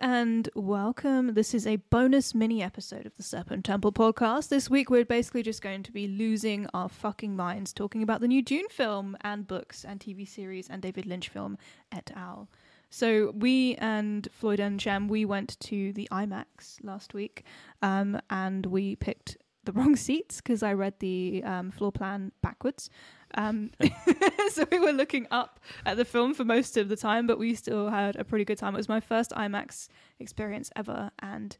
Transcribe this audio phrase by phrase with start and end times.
[0.00, 1.34] and welcome.
[1.34, 4.48] This is a bonus mini episode of the Serpent Temple podcast.
[4.48, 8.28] This week, we're basically just going to be losing our fucking minds talking about the
[8.28, 11.58] new Dune film and books and TV series and David Lynch film
[11.92, 12.48] et al.
[12.90, 17.44] So, we and Floyd and Shem, we went to the IMAX last week
[17.82, 22.90] um, and we picked the wrong seats because I read the um, floor plan backwards.
[23.34, 23.70] Um,
[24.50, 27.54] so we were looking up at the film for most of the time, but we
[27.54, 28.74] still had a pretty good time.
[28.74, 29.88] It was my first IMAX
[30.20, 31.56] experience ever, and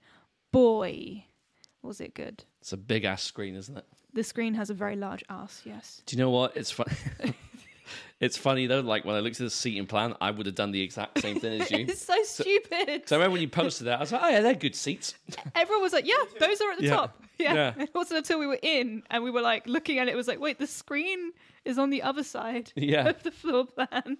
[0.52, 1.24] boy,
[1.82, 2.44] was it good.
[2.60, 3.84] It's a big ass screen, isn't it?
[4.12, 6.02] The screen has a very large ass, yes.
[6.06, 6.56] Do you know what?
[6.56, 6.86] It's fun.
[8.24, 8.80] it's funny though.
[8.80, 11.38] Like when I looked at the seating plan, I would have done the exact same
[11.40, 11.78] thing as you.
[11.88, 13.02] it's so stupid.
[13.08, 15.14] So I remember when you posted that, I was like, "Oh yeah, they're good seats."
[15.54, 16.96] Everyone was like, "Yeah, those are at the Yeah.
[16.96, 17.54] top." Yeah.
[17.54, 17.72] Yeah.
[17.82, 20.28] It wasn't until we were in and we were like looking at it, it was
[20.28, 21.32] like, "Wait, the screen
[21.64, 23.08] is on the other side Yeah.
[23.08, 24.18] of the floor plan."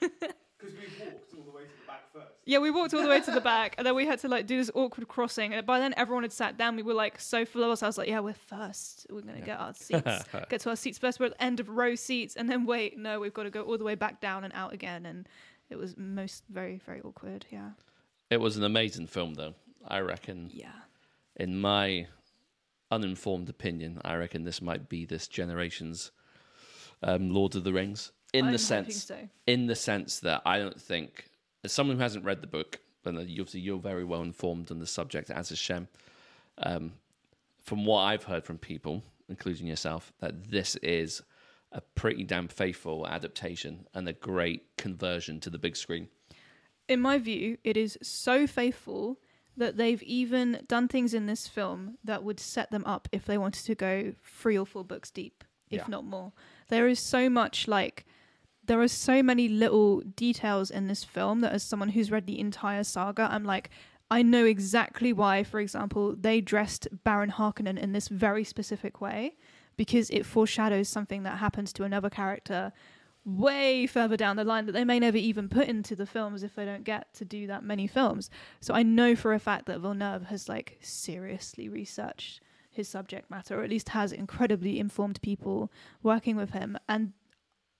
[0.00, 2.37] Because we walked all the way to the back first.
[2.48, 4.46] Yeah, we walked all the way to the back, and then we had to like
[4.46, 5.52] do this awkward crossing.
[5.52, 6.76] And by then, everyone had sat down.
[6.76, 7.82] We were like so full of us.
[7.82, 9.06] I was like, "Yeah, we're first.
[9.10, 11.20] We're gonna get our seats, get to our seats first.
[11.20, 13.62] We're at the end of row seats, and then wait, no, we've got to go
[13.64, 15.28] all the way back down and out again." And
[15.68, 17.44] it was most very, very awkward.
[17.50, 17.72] Yeah,
[18.30, 19.54] It was an amazing film, though.
[19.86, 20.72] I reckon, yeah.
[21.36, 22.06] in my
[22.90, 26.12] uninformed opinion, I reckon this might be this generation's
[27.02, 28.12] um, Lord of the Rings.
[28.32, 29.16] In I'm the sense, so.
[29.46, 31.28] in the sense that I don't think,
[31.64, 34.78] as someone who hasn't read the book, and you- obviously you're very well informed on
[34.78, 35.88] the subject, as is Shem.
[36.58, 36.94] Um,
[37.60, 41.22] from what I've heard from people, including yourself, that this is
[41.72, 46.08] a pretty damn faithful adaptation and a great conversion to the big screen.
[46.90, 49.20] in my view, it is so faithful
[49.54, 53.36] that they've even done things in this film that would set them up if they
[53.36, 55.86] wanted to go three or four books deep, if Yeah.
[55.86, 56.32] not more.
[56.68, 58.06] There is so much like
[58.68, 62.38] there are so many little details in this film that as someone who's read the
[62.38, 63.70] entire saga, I'm like
[64.10, 69.36] I know exactly why, for example, they dressed Baron Harkonnen in this very specific way
[69.76, 72.72] because it foreshadows something that happens to another character
[73.24, 76.54] way further down the line that they may never even put into the films if
[76.54, 78.30] they don't get to do that many films.
[78.60, 82.40] So I know for a fact that Villeneuve has like seriously researched
[82.70, 85.70] his subject matter, or at least has incredibly informed people
[86.02, 86.78] working with him.
[86.88, 87.12] And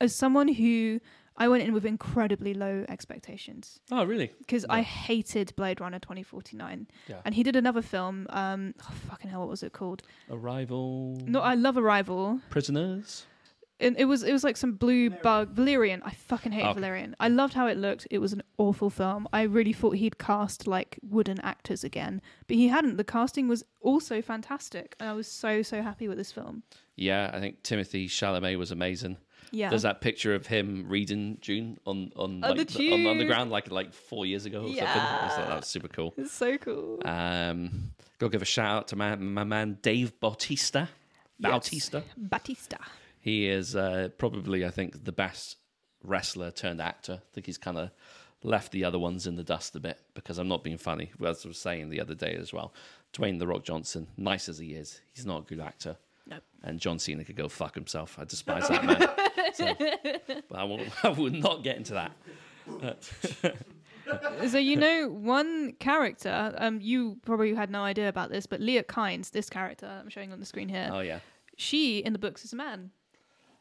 [0.00, 1.00] as someone who
[1.41, 4.32] I went in with incredibly low expectations Oh, really?
[4.38, 6.88] because I hated Blade Runner 2049.
[7.06, 7.16] Yeah.
[7.25, 10.03] And he did another film, um, oh, fucking hell, what was it called?
[10.31, 11.16] Arrival.
[11.26, 12.41] No, I love Arrival.
[12.50, 13.26] Prisoners.
[13.81, 16.03] And it was it was like some blue bug Valerian.
[16.04, 16.75] I fucking hate Okay.
[16.75, 17.14] Valerian.
[17.20, 18.08] I loved how it looked.
[18.10, 19.28] It was an awful film.
[19.32, 22.97] I really thought he'd cast like wooden actors again, but he hadn't.
[22.97, 26.64] The casting was also fantastic, and I was so so happy with this film.
[26.97, 29.16] Yeah, I think Timothée Chalamet was amazing.
[29.50, 33.19] Yeah, There's that picture of him reading Dune on on On like, the on, on
[33.19, 34.84] the ground like like four years ago or something.
[34.86, 36.14] I thought that was super cool.
[36.16, 37.00] it's so cool.
[37.04, 40.88] Um, go give a shout out to my my man Dave Bautista.
[41.38, 41.53] Yes.
[41.53, 42.03] Bautista.
[42.16, 42.78] Batista.
[43.20, 45.56] He is uh, probably, I think, the best
[46.03, 47.20] wrestler turned actor.
[47.22, 47.91] I think he's kind of
[48.42, 51.10] left the other ones in the dust a bit because I'm not being funny.
[51.25, 52.72] As I was saying the other day as well,
[53.12, 55.97] Dwayne the Rock Johnson, nice as he is, he's not a good actor.
[56.28, 56.43] Nope.
[56.62, 58.19] And John Cena could go fuck himself.
[58.19, 59.09] I despise that man.
[59.55, 59.75] So,
[60.49, 62.12] but I, won't, I would not get into that.
[64.49, 66.55] so you know one character.
[66.59, 70.33] Um, you probably had no idea about this, but Liet Kynes, this character I'm showing
[70.33, 71.21] on the screen here, Oh yeah.
[71.56, 72.91] she in the books is a man.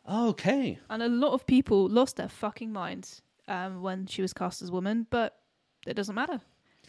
[0.09, 0.79] Okay.
[0.89, 4.69] And a lot of people lost their fucking minds um, when she was cast as
[4.69, 5.37] a woman, but
[5.85, 6.41] it doesn't matter.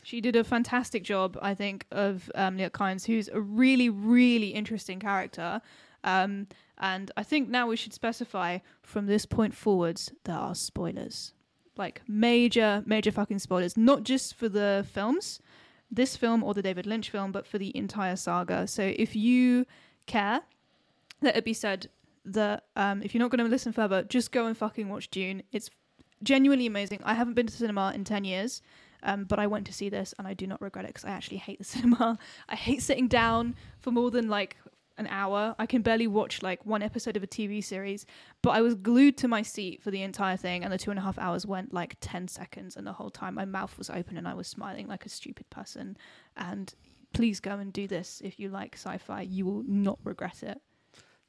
[0.09, 4.49] She did a fantastic job, I think, of um, Liet Kynes, who's a really, really
[4.49, 5.61] interesting character.
[6.03, 6.47] Um,
[6.79, 11.35] and I think now we should specify from this point forwards there are spoilers.
[11.77, 13.77] Like major, major fucking spoilers.
[13.77, 15.41] Not just for the films,
[15.91, 18.67] this film or the David Lynch film, but for the entire saga.
[18.67, 19.67] So if you
[20.07, 20.41] care,
[21.21, 21.91] let it be said
[22.25, 25.43] that um, if you're not going to listen further, just go and fucking watch Dune.
[25.53, 25.69] It's
[26.23, 27.01] genuinely amazing.
[27.05, 28.63] I haven't been to cinema in 10 years,
[29.03, 31.11] um, but I went to see this and I do not regret it because I
[31.11, 32.19] actually hate the cinema.
[32.49, 34.57] I hate sitting down for more than like
[34.99, 35.55] an hour.
[35.59, 38.05] I can barely watch like one episode of a TV series,
[38.43, 40.99] but I was glued to my seat for the entire thing, and the two and
[40.99, 44.17] a half hours went like 10 seconds, and the whole time my mouth was open
[44.17, 45.97] and I was smiling like a stupid person.
[46.37, 46.75] And
[47.15, 49.23] please go and do this if you like sci fi.
[49.23, 50.61] You will not regret it.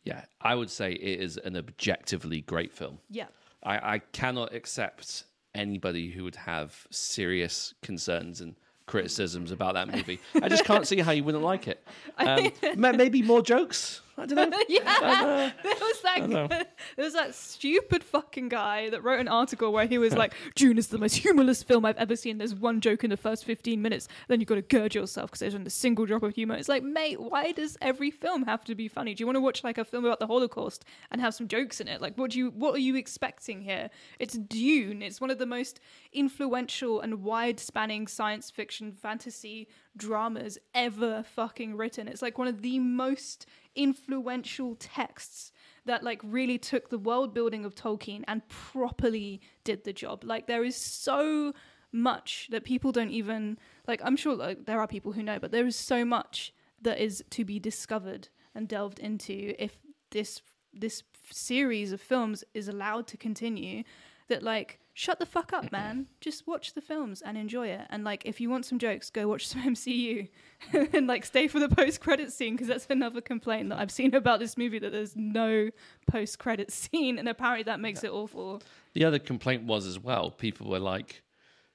[0.04, 3.00] Yeah, I would say it is an objectively great film.
[3.10, 3.27] Yeah.
[3.62, 8.55] I, I cannot accept anybody who would have serious concerns and
[8.89, 10.19] criticisms about that movie.
[10.41, 11.83] I just can't see how you wouldn't like it.
[12.17, 14.01] Um, maybe more jokes.
[14.17, 14.59] I don't know.
[14.67, 16.75] yeah, there was that.
[16.99, 17.03] Know.
[17.03, 20.77] there was that stupid fucking guy that wrote an article where he was like, "Dune
[20.77, 23.81] is the most humorless film I've ever seen." There's one joke in the first 15
[23.81, 26.55] minutes, then you've got to gird yourself because there's not a single drop of humor.
[26.55, 29.13] It's like, mate, why does every film have to be funny?
[29.13, 31.79] Do you want to watch like a film about the Holocaust and have some jokes
[31.79, 32.01] in it?
[32.01, 32.49] Like, what do you?
[32.49, 33.89] What are you expecting here?
[34.19, 35.01] It's Dune.
[35.01, 35.79] It's one of the most
[36.11, 42.09] influential and wide-spanning science fiction fantasy dramas ever fucking written.
[42.09, 45.53] It's like one of the most influential texts
[45.85, 50.23] that like really took the world building of Tolkien and properly did the job.
[50.23, 51.53] Like there is so
[51.91, 55.51] much that people don't even like I'm sure like there are people who know, but
[55.51, 59.77] there is so much that is to be discovered and delved into if
[60.11, 60.41] this
[60.73, 63.83] this series of films is allowed to continue
[64.27, 66.07] that like shut the fuck up man.
[66.19, 67.87] Just watch the films and enjoy it.
[67.89, 70.27] And like if you want some jokes go watch some mcu
[70.93, 74.13] and like stay for the post credit scene because that's another complaint that i've seen
[74.13, 75.69] about this movie that there's no
[76.11, 77.17] post credit scene.
[77.17, 78.61] And apparently that makes it awful.
[78.93, 80.31] The other complaint was as well.
[80.31, 81.23] People were like,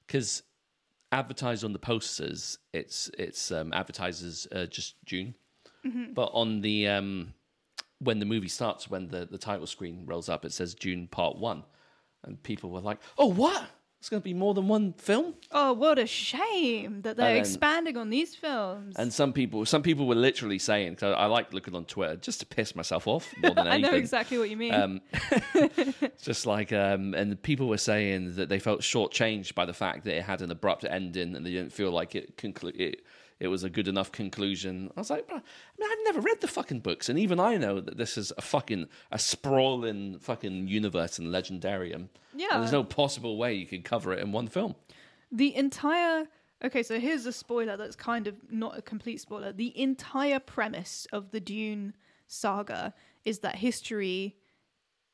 [0.05, 0.43] because
[1.11, 5.33] advertised on the posters, it's it's um, advertises uh, just Dune,
[6.13, 7.33] but on the um,
[7.99, 11.37] when the movie starts, when the the title screen rolls up, it says Dune Part
[11.37, 11.63] One,
[12.25, 13.63] and people were like, "Oh, what?
[13.99, 17.37] It's going to be more than one film?" oh what a shame that they're then-
[17.37, 21.53] expanding on these films And some people, some people were literally saying, because I like
[21.53, 23.85] looking on Twitter just to piss myself off more than anything.
[23.85, 25.01] i know exactly what you mean Um,
[26.21, 30.15] just like, um, and people were saying that they felt shortchanged by the fact that
[30.17, 32.95] it had an abrupt ending and they didn't feel like it conclu-
[33.39, 34.91] it, was a good enough conclusion.
[34.95, 35.43] I was like, I mean,
[35.83, 38.87] I've never read the fucking books, and even I know that this is a fucking
[39.11, 42.09] a sprawling fucking universe and legendarium.
[42.35, 42.47] Yeah.
[42.51, 44.75] and there's no possible way you could cover it in one film.
[45.31, 46.27] The entire
[46.63, 49.51] okay, so here's a spoiler that's kind of not a complete spoiler.
[49.51, 51.93] The entire premise of the Dune
[52.27, 52.93] saga
[53.23, 54.35] is that history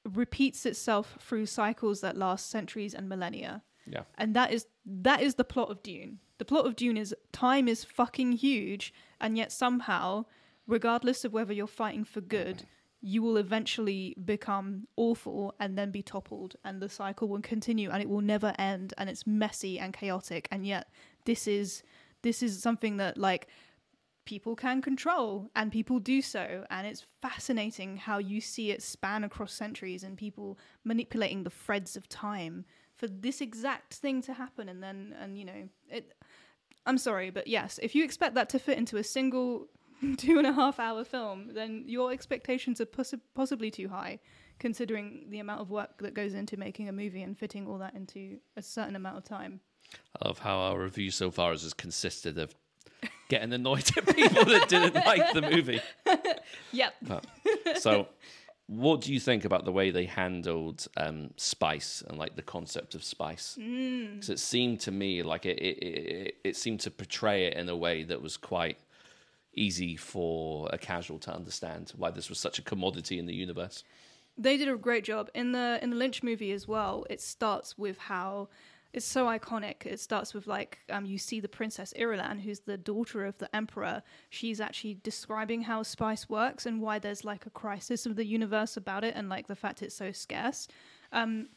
[0.03, 3.63] repeats itself through cycles that last centuries and millennia.
[3.87, 6.19] Yeah, And that is that is the plot of Dune.
[6.41, 10.25] The plot of Dune is time is fucking huge, and yet somehow,
[10.65, 12.63] regardless of whether you're fighting for good,
[12.99, 18.01] you will eventually become awful and then be toppled, and the cycle will continue, and
[18.01, 20.47] it will never end, and it's messy and chaotic.
[20.51, 20.89] And yet,
[21.25, 21.83] this is
[22.23, 23.47] this is something that like
[24.25, 29.23] people can control and people do so and it's fascinating how you see it span
[29.23, 32.63] across centuries and people manipulating the threads of time
[33.01, 36.13] for this exact thing to happen and then and you know it
[36.85, 39.67] i'm sorry but yes if you expect that to fit into a single
[40.17, 44.19] two and a half hour film then your expectations are possi- possibly too high
[44.59, 47.93] considering the amount of work that goes into making a movie and fitting all that
[47.95, 49.59] into a certain amount of time
[50.21, 52.55] I love how our review so far has consisted of
[53.29, 55.81] getting annoyed at people that didn't like the movie.
[56.71, 57.25] yep But,
[57.79, 58.07] so,
[58.71, 62.95] what do you think about the way they handled um, spice and like the concept
[62.95, 63.55] of spice?
[63.57, 67.67] Because it seemed to me like it, it, it, it seemed to portray it in
[67.67, 68.77] a way that was quite
[69.53, 73.83] easy for a casual to understand why this was such a commodity in the universe.
[74.37, 77.05] they did a great job in the in the Lynch movie as well.
[77.09, 78.47] It starts with how
[78.93, 79.85] it's so iconic.
[79.85, 83.53] It starts with like um, you see the Princess Irulan, who's the daughter of the
[83.55, 84.03] Emperor.
[84.29, 88.77] She's actually describing how spice works and why there's like a crisis of the universe
[88.77, 90.67] about it, and like the fact it's so scarce.
[91.11, 91.49] Um,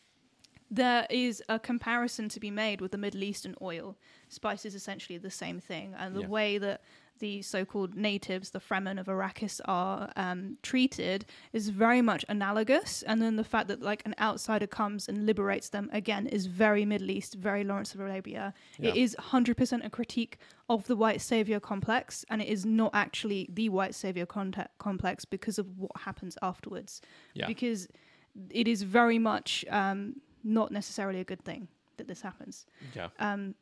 [0.70, 3.96] there is a comparison to be made with the Middle Eastern oil.
[4.28, 6.28] Spice is essentially the same thing, and the Yeah.
[6.28, 6.82] way that
[7.20, 13.02] the so-called natives, the Fremen of Arrakis, are um, treated is very much analogous.
[13.02, 16.84] And then the fact that like an outsider comes and liberates them again is very
[16.84, 18.52] Middle East, very Lawrence of Arabia.
[18.78, 19.02] It Yeah.
[19.02, 23.68] is 100% a critique of the white savior complex, and it is not actually the
[23.68, 27.00] white savior complex because of what happens afterwards.
[27.34, 27.46] Yeah.
[27.46, 27.86] Because
[28.50, 32.66] it is very much um, not necessarily a good thing that this happens.
[32.94, 33.08] Yeah.
[33.20, 33.54] Um,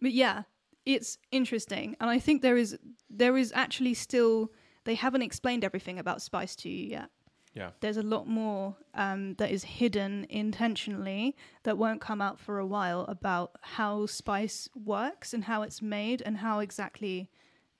[0.00, 0.44] but yeah,
[0.84, 4.52] it's interesting, and I think there is there is actually still
[4.84, 7.10] they haven't explained everything about Spice to you yet.
[7.54, 7.70] Yeah.
[7.80, 12.66] There's a lot more um, that is hidden intentionally that won't come out for a
[12.66, 17.30] while about how spice works and how it's made and how exactly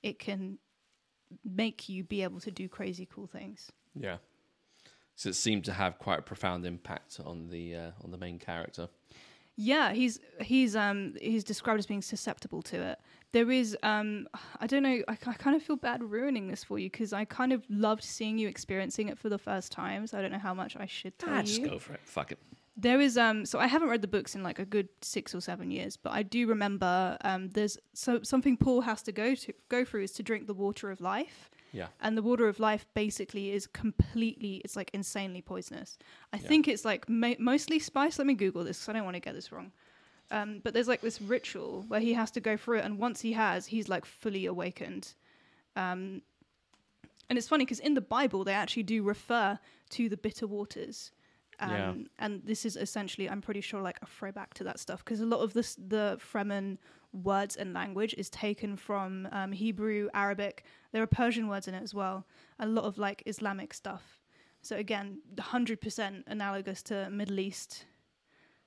[0.03, 0.59] it can
[1.43, 3.71] make you be able to do crazy cool things.
[3.95, 4.17] Yeah.
[5.15, 8.39] So it seemed to have quite a profound impact on the uh, on the main
[8.39, 8.89] character.
[9.55, 12.99] Yeah, he's he's um he's described as being susceptible to it.
[13.33, 14.27] There is um
[14.59, 17.25] I don't know I, I kind of feel bad ruining this for you because I
[17.25, 20.07] kind of loved seeing you experiencing it for the first time.
[20.07, 21.43] So I don't know how much I should tell Ah, you.
[21.43, 22.01] just go for it.
[22.03, 22.39] Fuck it.
[22.75, 25.41] There is um so I haven't read the books in like a good six or
[25.41, 29.53] seven years, but I do remember um there's so something Paul has to go to
[29.69, 31.51] go through is to drink the water of life.
[31.73, 31.87] Yeah.
[31.99, 35.97] and the water of life basically is completely it's like insanely poisonous.
[36.31, 36.47] I Yeah.
[36.47, 38.17] think it's like ma- mostly spice.
[38.19, 39.71] Let me google this because i don't want to get this wrong.
[40.31, 43.21] Um, but there's like this ritual where he has to go through it and once
[43.21, 45.13] he has he's like fully awakened.
[45.75, 46.21] Um,
[47.29, 49.57] and it's funny because in the bible they actually do refer
[49.89, 51.11] to the bitter waters
[51.59, 51.93] um, Yeah.
[52.19, 55.25] and this is essentially i'm pretty sure like a throwback to that stuff because a
[55.25, 56.77] lot of this the fremen
[57.11, 60.63] words and language is taken from um, hebrew arabic.
[60.91, 62.25] There are persian words in it as well.
[62.59, 64.19] A lot of like islamic stuff.
[64.61, 67.85] So again 100% analogous to middle east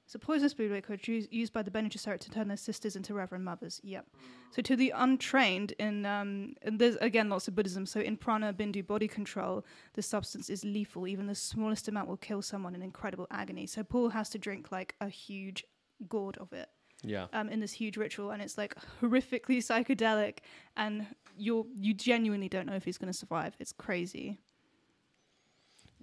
[0.06, 3.12] so poisonous blue liquid used, used by the Bene Gesserit to turn their sisters into
[3.12, 3.80] reverend mothers.
[3.82, 4.06] Yep.
[4.52, 7.86] So to the untrained, in um, and there's again lots of Buddhism.
[7.86, 11.06] So in prana bindu body control, the substance is lethal.
[11.08, 13.66] Even the smallest amount will kill someone in incredible agony.
[13.66, 15.64] So Paul has to drink like a huge
[16.08, 16.68] gourd of it
[17.02, 17.26] Yeah.
[17.32, 20.38] um, in this huge ritual, and it's like horrifically psychedelic,
[20.76, 23.56] and you're you genuinely don't know if he's going to survive.
[23.58, 24.38] It's crazy.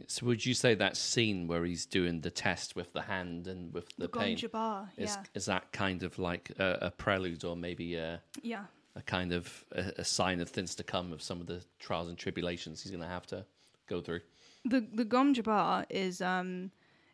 [0.07, 3.73] So would you say that scene where he's doing the test with the hand and
[3.73, 6.91] with the, The Gom pain Jabbar, is yeah, is that kind of like a, a
[6.91, 8.65] prelude or maybe a, yeah.
[8.95, 12.09] a kind of a, a sign of things to come of some of the trials
[12.09, 13.45] and tribulations he's going to have to
[13.87, 14.21] go through?
[14.65, 16.71] the the Gom Jabbar is um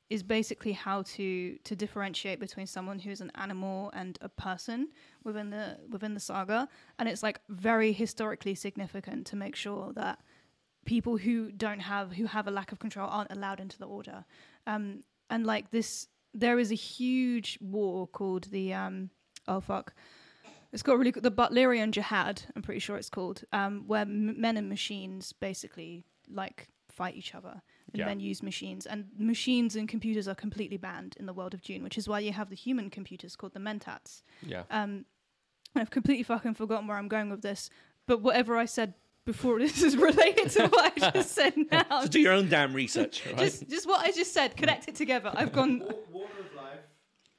[0.10, 4.90] is basically how to to differentiate between someone who's an animal and a person
[5.24, 6.68] within the within the saga,
[6.98, 10.20] and it's like very historically significant to make sure that
[10.86, 14.26] people who don't have who have a lack of control aren't allowed into the order.
[14.66, 19.10] Um, and like this, there is a huge war called the um
[19.48, 19.94] oh fuck.
[20.72, 22.44] It's got really the Butlerian Jihad.
[22.56, 27.34] I'm pretty sure it's called, um, where m- men and machines basically like fight each
[27.34, 28.06] other, and Yeah.
[28.06, 31.82] men use machines, and machines and computers are completely banned in the world of Dune,
[31.82, 34.22] which is why you have the human computers called the Mentats.
[34.44, 34.64] Yeah.
[34.70, 35.06] Um,
[35.76, 37.70] I've completely fucking forgotten where I'm going with this,
[38.06, 38.94] but whatever I said
[39.32, 42.02] before this is related to what I just said now.
[42.02, 43.38] So do your own damn research, right?
[43.38, 45.32] just, just what I just said, connect it together.
[45.36, 45.80] I've gone.
[46.12, 46.80] Water of life.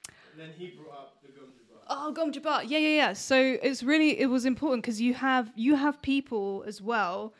[0.06, 1.82] And then he brought up the Gom Jabbar.
[1.88, 2.62] Oh, Gom Jabbar.
[2.64, 3.12] Yeah, yeah, yeah.
[3.14, 7.34] So it's really it was important because you have you have people as well.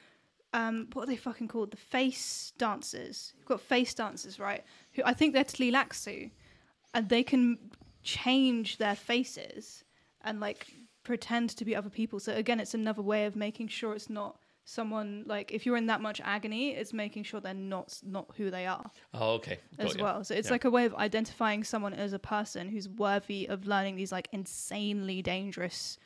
[0.53, 1.71] Um, what are they fucking called?
[1.71, 3.33] The face dancers.
[3.37, 4.65] You've got face dancers, right?
[4.95, 6.33] Who I think they're Tleilaxu,
[6.93, 7.57] and they can
[8.03, 9.85] change their faces
[10.23, 10.67] and like
[11.03, 12.21] pretend to be other people.
[12.21, 15.87] So again, it's another way of making sure it's not someone like if you're in
[15.87, 19.59] that much agony, it's making sure they're not not who they are oh, okay.
[19.79, 20.03] Got as ya.
[20.03, 20.25] well.
[20.25, 20.53] So it's Yeah.
[20.53, 24.29] like a way of identifying someone as a person who's worthy of learning these like
[24.33, 25.99] insanely dangerous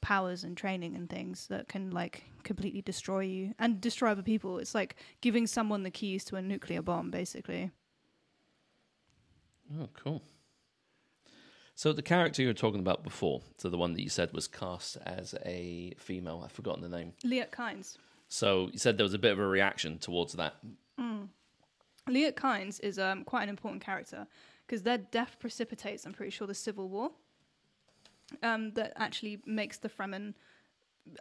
[0.00, 4.58] powers and training and things that can like completely destroy you and destroy other people.
[4.58, 7.70] It's like giving someone the keys to a nuclear bomb, basically.
[9.80, 10.22] Oh, cool.
[11.74, 14.46] So the character you were talking about before, so the one that you said was
[14.46, 17.14] cast as a female, I've forgotten the name.
[17.24, 17.96] Liet Kynes.
[18.28, 20.56] So you said there was a bit of a reaction towards that.
[22.08, 24.26] Liet Kynes is um, quite an important character
[24.66, 27.10] because their death precipitates, I'm pretty sure, the civil war
[28.42, 30.34] um, that actually makes the Fremen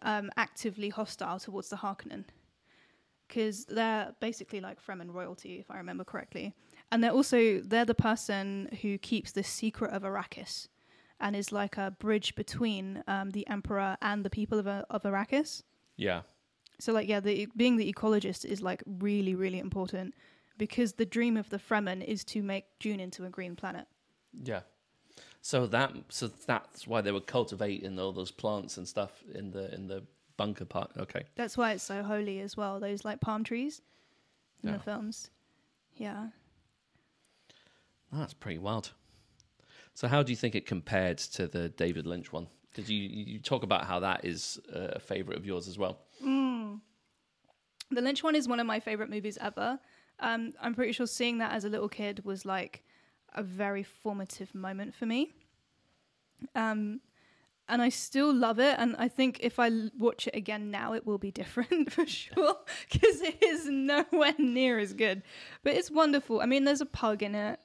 [0.02, 2.26] um, actively hostile towards the Harkonnen
[3.28, 6.54] because they're basically like Fremen royalty, if I remember correctly.
[6.92, 10.68] And they're also they're the person who keeps the secret of Arrakis
[11.20, 15.04] and is like a bridge between um, the Emperor and the people of, uh, of
[15.04, 15.64] Arrakis.
[15.96, 16.22] Yeah.
[16.80, 20.14] So like yeah, the being the ecologist is like really really important
[20.58, 23.88] because the dream of the Fremen is to make Dune into a green planet.
[24.34, 24.62] Yeah.
[25.42, 29.74] So that so that's why they were cultivating all those plants and stuff in the
[29.74, 30.04] in the
[30.38, 30.92] bunker part.
[30.98, 31.24] Okay.
[31.36, 32.80] That's why it's so holy as well.
[32.80, 33.82] Those like palm trees
[34.64, 34.78] in Yeah.
[34.78, 35.30] the films.
[35.96, 36.28] Yeah.
[38.12, 38.92] That's pretty wild.
[39.94, 42.48] So how do you think it compared to the David Lynch one?
[42.70, 46.00] Because you you talk about how that is a favorite of yours as well.
[47.92, 49.80] The Lynch one is one of my favorite movies ever.
[50.20, 52.84] Um, I'm pretty sure seeing that as a little kid was like
[53.36, 55.32] a very formative moment for me.
[56.56, 57.02] Um,
[57.68, 58.76] and I still love it.
[58.78, 62.58] And I think if I watch it again now, it will be different for sure
[62.92, 65.24] because it is nowhere near as good.
[65.64, 66.42] But it's wonderful.
[66.42, 67.60] I mean, there's a pug in it.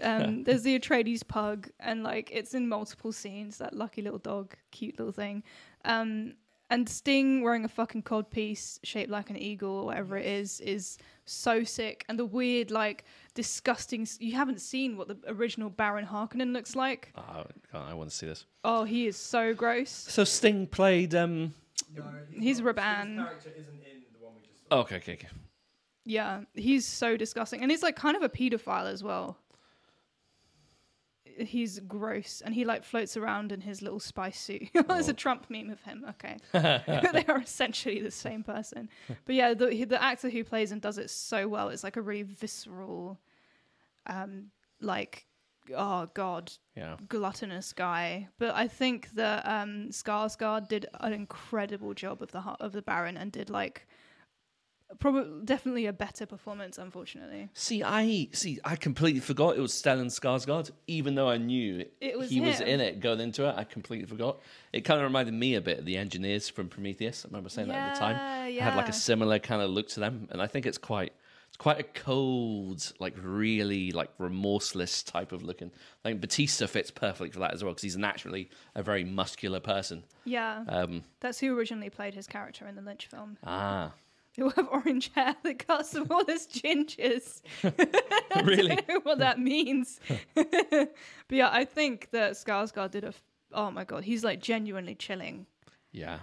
[0.00, 3.58] Um, there's the Atreides pug, and like it's in multiple scenes.
[3.58, 5.42] That lucky little dog, cute little thing.
[5.84, 6.34] Um,
[6.70, 10.58] and Sting wearing a fucking cod piece shaped like an eagle, or whatever it is,
[10.60, 10.96] is
[11.26, 12.02] so sick.
[12.08, 14.08] And the weird, like, disgusting.
[14.18, 17.12] You haven't seen what the original Baron Harkonnen looks like.
[17.16, 17.44] Oh,
[17.74, 18.46] I want to see this.
[18.64, 19.90] Oh, he is so gross.
[19.90, 21.14] So Sting played.
[21.14, 21.52] um
[21.94, 22.76] No, He's not.
[22.76, 23.16] Rabban.
[23.16, 24.76] Character isn't in the one we just saw.
[24.76, 25.28] oh, Okay, okay, okay.
[26.04, 29.36] Yeah, he's so disgusting, and he's like kind of a pedophile as well.
[31.38, 34.68] He's gross and he like floats around in his little spice suit.
[34.88, 35.14] There's a Oh.
[35.14, 36.04] Trump meme of him.
[36.10, 38.88] Okay, they are essentially the same person.
[39.24, 41.68] But yeah, the he- the actor who plays and does it so well.
[41.68, 43.18] It's like a really visceral,
[44.06, 45.26] um, like
[45.76, 46.96] oh god, Yeah.
[47.08, 48.28] gluttonous guy.
[48.38, 53.16] But I think that um, Skarsgård did an incredible job of the of the Baron
[53.16, 53.86] and did like
[54.98, 56.78] probably definitely a better performance.
[56.78, 58.58] Unfortunately, See, I see.
[58.64, 62.60] I completely forgot it was Stellan Skarsgård, even though I knew It was he was
[62.60, 63.54] in it going into it.
[63.56, 64.40] I completely forgot.
[64.72, 67.24] It kind of reminded me a bit of the engineers from Prometheus.
[67.24, 68.16] I remember saying that at the time.
[68.16, 70.78] Yeah, It had like a similar kind of look to them, and I think it's
[70.78, 71.12] quite.
[71.48, 75.70] It's quite a cold, like really like remorseless type of looking.
[76.02, 79.60] I think Batista fits perfectly for that as well because he's naturally a very muscular
[79.60, 80.04] person.
[80.24, 83.36] yeah, Um, that's who originally played his character in the Lynch film.
[83.44, 83.92] ah,
[84.38, 87.42] Who have orange hair that casts them all as gingers.
[88.44, 88.76] really?
[88.76, 90.00] don't know what that means.
[90.34, 90.88] but
[91.28, 93.08] yeah, I think that Skarsgård did a.
[93.08, 93.22] F-
[93.52, 95.46] oh my god, he's like genuinely chilling.
[95.90, 96.20] Yeah.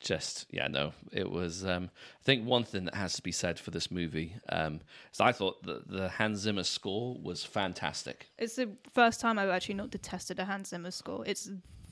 [0.00, 0.92] Just yeah, no.
[1.12, 1.90] It was um
[2.20, 4.80] I think one thing that has to be said for this movie, um,
[5.12, 8.28] is I thought the the Hans Zimmer score was fantastic.
[8.38, 11.24] It's the first time I've actually not detested a Hans Zimmer score.
[11.26, 11.50] It's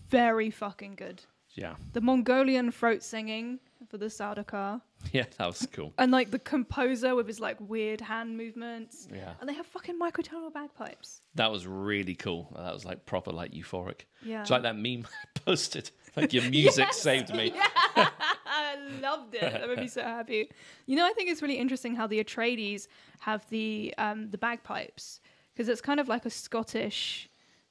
[0.08, 1.22] very fucking good.
[1.56, 1.74] Yeah.
[1.94, 3.58] The Mongolian throat singing
[3.88, 4.80] for the Sardaukar,
[5.12, 5.92] Yeah, that was cool.
[5.98, 9.34] and like the composer with his like weird hand movements, Yeah.
[9.40, 11.20] and they have fucking microtonal bagpipes.
[11.34, 12.52] That was really cool.
[12.56, 14.02] That was like proper like euphoric.
[14.24, 15.90] Yeah, It's like that meme I posted.
[16.16, 16.96] Like your music Yes!
[17.00, 17.52] saved me.
[17.96, 19.40] I loved it.
[19.42, 20.50] That made me so happy.
[20.86, 22.88] You know, I think it's really interesting how the Atreides
[23.20, 25.20] have the um, the bagpipes
[25.54, 27.28] because it's kind of like a Scottish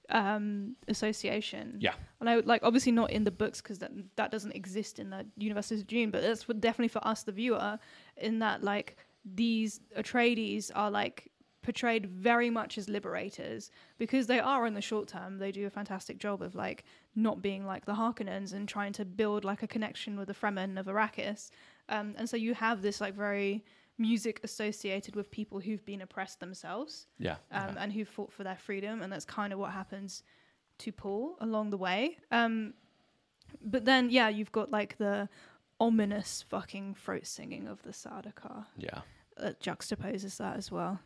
[0.10, 1.78] um, association.
[1.80, 1.94] Yeah.
[2.20, 5.10] And I would like obviously not in the books because that that doesn't exist in
[5.10, 7.80] the Universe of Dune, but that's for, definitely for us, the viewer,
[8.18, 11.32] in that like these Atreides are like
[11.64, 15.70] portrayed very much as liberators because they are in the short term they do a
[15.70, 16.84] fantastic job of like
[17.16, 20.80] not being like the Harkonnens and trying to build like a connection with the Fremen
[20.80, 21.50] of Arrakis
[21.90, 23.66] um, and so you have this like very
[23.98, 27.38] music associated with people who've been oppressed themselves Yeah.
[27.51, 30.24] um, and who fought for their freedom, and that's kind of what happens
[30.79, 32.18] to Paul along the way.
[32.31, 32.74] Um,
[33.62, 35.29] but then, yeah, you've got like the
[35.79, 39.01] ominous fucking throat singing of the Sardaukar yeah.
[39.38, 41.00] that juxtaposes that as well.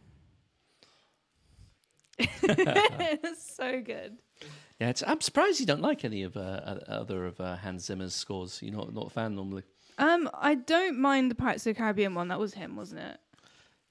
[2.17, 4.17] it's so good.
[4.79, 8.15] Yeah, it's, I'm surprised you don't like any of uh, other of uh, Hans Zimmer's
[8.15, 8.61] scores.
[8.61, 9.63] You're not not a fan normally.
[9.99, 12.29] Um, I don't mind the Pirates of the Caribbean one.
[12.29, 13.17] That was him, wasn't it?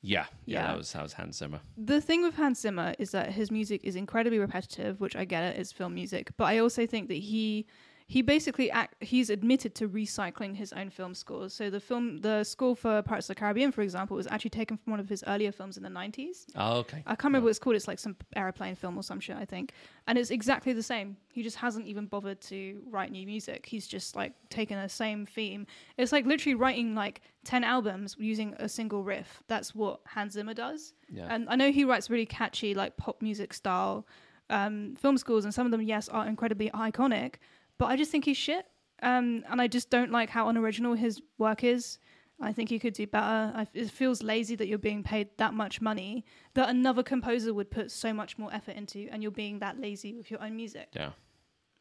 [0.01, 0.67] Yeah, yeah, Yeah.
[0.69, 1.61] that was that was Hans Zimmer.
[1.77, 5.43] The thing with Hans Zimmer is that his music is incredibly repetitive, which I get
[5.43, 6.31] it, it's film music.
[6.37, 7.67] But I also think that he
[8.11, 11.53] he basically act, he's admitted to recycling his own film scores.
[11.53, 14.79] So the film, the score for Pirates of the Caribbean, for example, was actually taken
[14.79, 16.47] from one of his earlier films in the nineties.
[16.57, 17.03] Oh, okay.
[17.05, 17.77] I can't remember what it's called.
[17.77, 19.75] It's like some airplane film or some shit, I think.
[20.07, 21.19] And it's exactly the same.
[21.33, 23.67] He just hasn't even bothered to write new music.
[23.67, 25.67] He's just like taken the same theme.
[25.99, 29.43] It's like literally writing like 10 albums using a single riff.
[29.49, 30.95] That's what Hans Zimmer does.
[31.11, 31.27] Yeah.
[31.29, 34.07] And I know he writes really catchy, like pop music style
[34.49, 37.35] um, film scores, and some of them, yes, are incredibly iconic.
[37.79, 38.67] But I just think he's shit.
[39.03, 41.99] Um, and I just don't like how unoriginal his work is.
[42.41, 43.53] I think he could do better.
[43.55, 47.71] I, it feels lazy that you're being paid that much money that another composer would
[47.71, 50.89] put so much more effort into, and you're being that lazy with your own music.
[50.95, 51.11] yeah.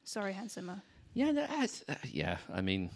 [0.03, 0.81] Sorry, Hans Zimmer.
[1.13, 2.38] Yeah, it's- uh, yeah.
[2.53, 2.91] I mean,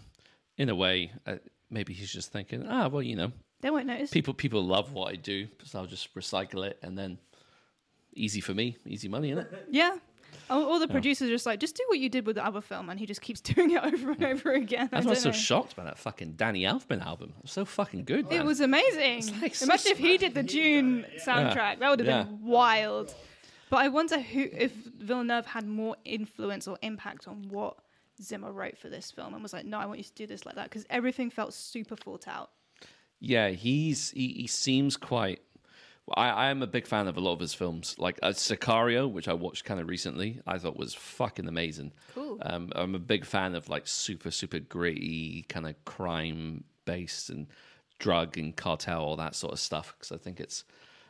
[0.56, 1.36] in a way, uh,
[1.70, 4.10] maybe he's just thinking, ah, well, you know, They won't notice.
[4.10, 7.18] people people love what I do, so I'll just recycle it, and then
[8.14, 9.66] easy for me, easy money, isn't it?
[9.70, 9.96] yeah.
[10.50, 12.90] All, the producers are just like, just do what you did with the other film,
[12.90, 14.88] and he just keeps doing it over and over again.
[14.92, 15.32] I That's why I don't was so know.
[15.32, 17.32] shocked by that fucking Danny Elfman album.
[17.38, 18.30] It was so fucking good.
[18.32, 19.40] It was amazing.
[19.40, 21.24] Like so Imagine if he did the Dune Yeah.
[21.24, 21.78] soundtrack.
[21.78, 22.22] That would have Yeah.
[22.24, 23.14] been wild.
[23.70, 27.76] But I wonder who if Villeneuve had more influence or impact on what
[28.20, 30.44] Zimmer wrote for this film and was like, no, I want you to do this
[30.44, 32.50] like that because everything felt super thought out.
[33.20, 35.40] Yeah, he's he, he seems quite.
[36.14, 39.10] I, I am a big fan of a lot of his films, like uh, Sicario,
[39.10, 40.40] which I watched kind of recently.
[40.46, 41.92] I thought was fucking amazing.
[42.14, 42.38] Cool.
[42.42, 47.46] Um, I'm a big fan of like super super gritty kind of crime based and
[47.98, 50.64] drug and cartel all that sort of stuff because I think it's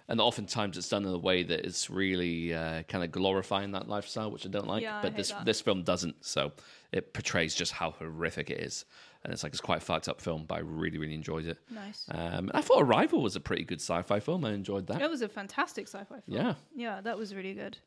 [0.08, 3.88] and oftentimes it's done in a way that is really uh, kind of glorifying that
[3.88, 4.82] lifestyle, which I don't like.
[4.82, 5.44] Yeah, I but hate this that.
[5.44, 6.52] this film doesn't, so
[6.92, 8.84] it portrays just how horrific it is,
[9.24, 11.58] and it's like it's quite a fucked up film, but I really really enjoyed it.
[11.70, 12.06] Nice.
[12.10, 14.44] Um, I thought Arrival was a pretty good sci-fi film.
[14.44, 15.00] I enjoyed that.
[15.00, 16.22] It was a fantastic sci-fi film.
[16.26, 16.54] Yeah.
[16.74, 17.78] Yeah, that was really good.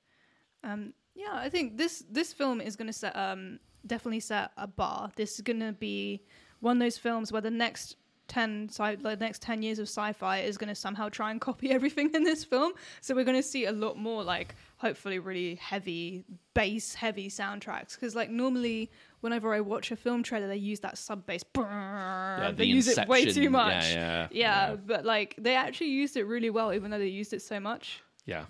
[0.64, 4.68] Um, yeah, I think this this film is going to set um, definitely set a
[4.68, 5.12] bar.
[5.16, 6.24] This is going to be
[6.60, 9.88] one of those films where the next ten sci- like the next ten years of
[9.88, 12.74] sci-fi is going to somehow try and copy everything in this film.
[13.02, 17.96] So we're going to see a lot more like hopefully really heavy bass heavy soundtracks
[17.96, 18.90] because like normally
[19.22, 21.44] whenever I watch a film trailer they use that sub bass.
[21.56, 23.92] Yeah, they the use it way too much.
[23.92, 27.34] Yeah, yeah, Yeah, but like they actually used it really well, even though they used
[27.34, 28.02] it so much.
[28.26, 28.46] Yeah.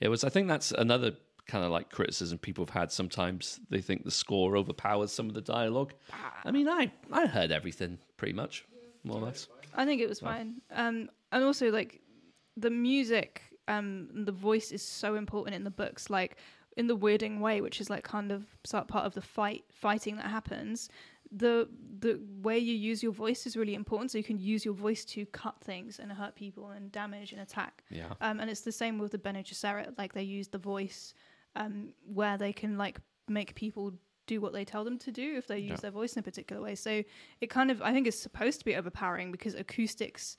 [0.00, 1.12] It was, I think that's another
[1.50, 3.60] kind of like criticism people have had sometimes.
[3.70, 5.92] They think the score overpowers some of the dialogue.
[6.44, 8.64] I mean, I, I heard everything pretty much,
[9.04, 9.48] more or less.
[9.74, 10.60] I think it was fine.
[10.70, 12.00] Um, and also like
[12.56, 16.08] the music, um, and the voice is so important in the books.
[16.08, 16.36] Like
[16.76, 18.46] in the weirding way, which is like kind of
[18.88, 20.88] part of the fight fighting that happens.
[21.32, 21.68] The
[22.00, 24.10] the way you use your voice is really important.
[24.10, 27.40] So you can use your voice to cut things and hurt people and damage and
[27.40, 27.84] attack.
[27.90, 28.12] Yeah.
[28.20, 29.96] Um, and it's the same with the Bene Gesserit.
[29.98, 31.14] Like they use the voice
[31.56, 33.92] um, where they can like make people
[34.26, 35.76] do what they tell them to do if they use Yeah.
[35.76, 36.74] their voice in a particular way.
[36.74, 37.02] So
[37.40, 40.36] it kind of I think is supposed to be overpowering because acoustics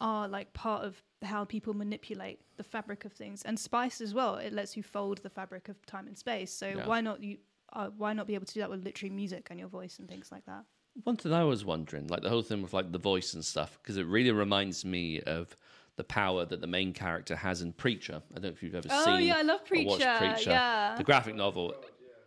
[0.00, 4.36] are like part of how people manipulate the fabric of things and spice as well.
[4.36, 6.52] It lets you fold the fabric of time and space.
[6.52, 6.86] So Yeah.
[6.86, 7.38] why not you?
[7.72, 10.08] Uh, why not be able to do that with literally music and your voice and
[10.08, 10.64] things like that?
[11.02, 13.78] One thing I was wondering, like the whole thing with like the voice and stuff,
[13.82, 15.56] because it really reminds me of
[15.96, 18.22] the power that the main character has in Preacher.
[18.30, 20.14] I don't know if you've ever Oh seen yeah, I love Preacher.
[20.18, 20.50] Preacher.
[20.50, 21.74] Yeah, The graphic novel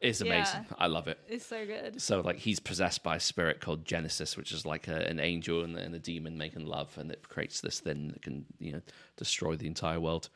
[0.01, 0.27] is Yeah.
[0.27, 0.65] amazing.
[0.77, 1.19] I love it.
[1.27, 2.01] it's so good.
[2.01, 5.63] So like he's possessed by a spirit called Genesis, which is like a, an angel
[5.63, 8.81] and, and a demon making love, and it creates this thing that can you know
[9.17, 10.29] destroy the entire world.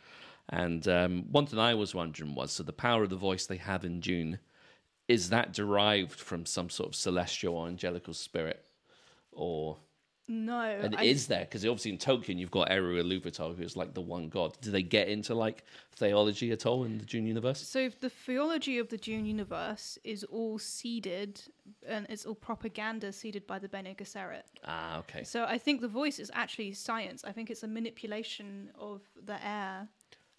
[0.50, 3.56] And um, one thing I was wondering was, so the power of the voice they
[3.58, 4.40] have in Dune,
[5.08, 8.66] is that derived from some sort of celestial or angelical spirit,
[9.32, 9.78] or
[10.28, 11.42] No, and I- is there?
[11.42, 14.58] Because obviously in Tolkien you've got Eru Iluvatar, who's like the one god.
[14.62, 17.60] Do they get into like theology at all in the Dune universe?
[17.68, 21.42] So the theology of the Dune universe is all seeded,
[21.86, 24.44] and it's all propaganda seeded by the Bene Gesserit.
[24.64, 25.24] Ah, okay.
[25.24, 27.24] So I think the voice is actually science.
[27.26, 29.90] I think it's a manipulation of the air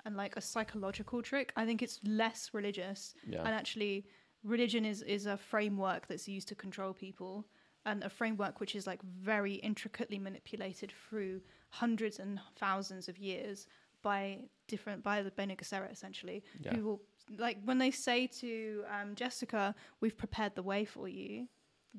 [0.07, 1.53] and like a psychological trick.
[1.57, 3.41] I think it's less religious, Yeah.
[3.41, 4.07] and actually,
[4.43, 7.47] religion is is a framework that's used to control people,
[7.87, 13.67] and a framework which is like very intricately manipulated through hundreds and thousands of years
[14.03, 16.75] by different by the Bene Gesserit essentially, Yeah.
[16.75, 17.03] who will
[17.39, 21.49] like when they say to um, Jessica, "We've prepared the way for you."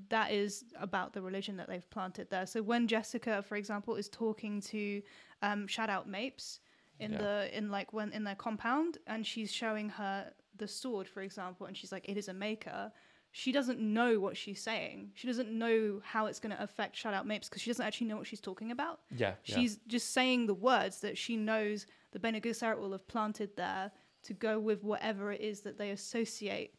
[0.10, 2.46] that is about the religion that they've planted there.
[2.46, 5.02] So when Jessica, for example, is talking to
[5.42, 6.60] um, Shadout Mapes
[7.00, 7.18] in Yeah.
[7.20, 11.66] the in like when in their compound, and she's showing her the sword, for example,
[11.66, 12.92] and she's like, "It is a maker."
[13.38, 15.12] She doesn't know what she's saying.
[15.14, 18.16] She doesn't know how it's going to affect Shadout Mapes because she doesn't actually know
[18.16, 19.02] what she's talking about.
[19.14, 19.34] Yeah.
[19.44, 19.56] yeah.
[19.58, 23.92] She's just saying the words that she knows the Bene Gesserit will have planted there
[24.24, 26.76] to go with whatever it is that they associate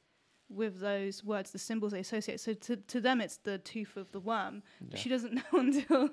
[0.49, 2.41] with those words, the symbols they associate.
[2.41, 4.63] So to, to them, it's the tooth of the worm.
[4.81, 4.97] Yeah.
[4.97, 6.09] She doesn't know until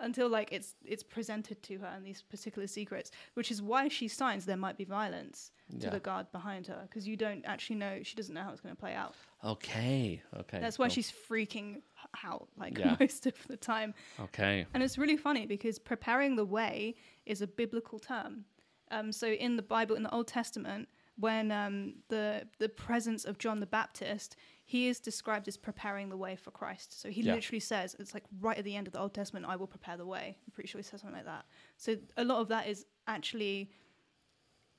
[0.00, 4.08] until like it's it's presented to her and these particular secrets, which is why she
[4.08, 5.90] signs there might be violence to Yeah.
[5.90, 8.00] the guard behind her because you don't actually know.
[8.02, 9.14] She doesn't know how it's going to play out.
[9.44, 10.22] Okay.
[10.36, 10.58] Okay.
[10.60, 10.94] That's why cool.
[10.94, 11.82] she's freaking
[12.24, 12.96] out like Yeah.
[13.00, 13.94] most of the time.
[14.20, 14.66] Okay.
[14.74, 16.94] And it's really funny because preparing the way
[17.26, 18.44] is a biblical term.
[18.90, 20.88] Um, so in the Bible, in the Old Testament,
[21.20, 26.16] when um, the the presence of John the Baptist, he is described as preparing the
[26.16, 27.00] way for Christ.
[27.00, 27.34] So he Yeah.
[27.34, 29.96] literally says, it's like right at the end of the Old Testament, I will prepare
[29.96, 30.36] the way.
[30.46, 31.44] I'm pretty sure he says something like that.
[31.76, 33.70] So a lot of that is actually,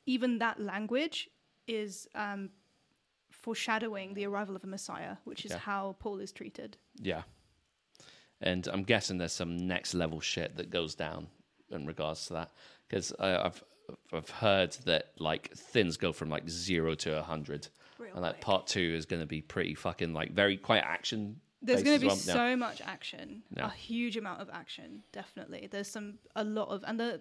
[0.06, 1.30] even that language
[1.68, 2.50] is um,
[3.32, 5.58] foreshadowing the arrival of a Messiah, which is Yeah.
[5.60, 6.78] how Paul is treated.
[6.96, 7.24] Yeah.
[8.42, 11.28] And I'm guessing there's some next level shit that goes down
[11.70, 12.52] in regards to that
[12.88, 13.64] because I've
[14.14, 17.68] I've heard that like things go from like zero to a hundred,
[18.00, 18.42] and that quick.
[18.42, 21.40] part two is going to be pretty fucking like very quite action.
[21.62, 22.16] There's going to be well.
[22.16, 22.56] so Yeah.
[22.56, 23.68] much action, Yeah.
[23.68, 25.68] a huge amount of action, definitely.
[25.70, 27.20] There's some a lot of, and the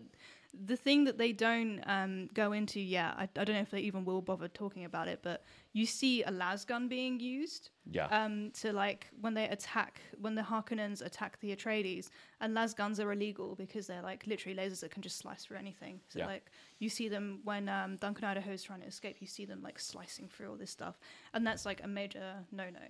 [0.55, 3.81] the thing that they don't um, go into, yeah, I, I don't know if they
[3.81, 8.07] even will bother talking about it, but you see a las gun being used Yeah.
[8.07, 12.09] um, to like when they attack when the Harkonnens attack the Atreides,
[12.41, 15.59] and las guns are illegal because they're like literally lasers that can just slice through
[15.59, 16.01] anything.
[16.09, 16.27] So Yeah.
[16.27, 19.79] like you see them when um, Duncan Idaho's trying to escape, you see them like
[19.79, 20.99] slicing through all this stuff,
[21.35, 22.81] and that's like a major no no.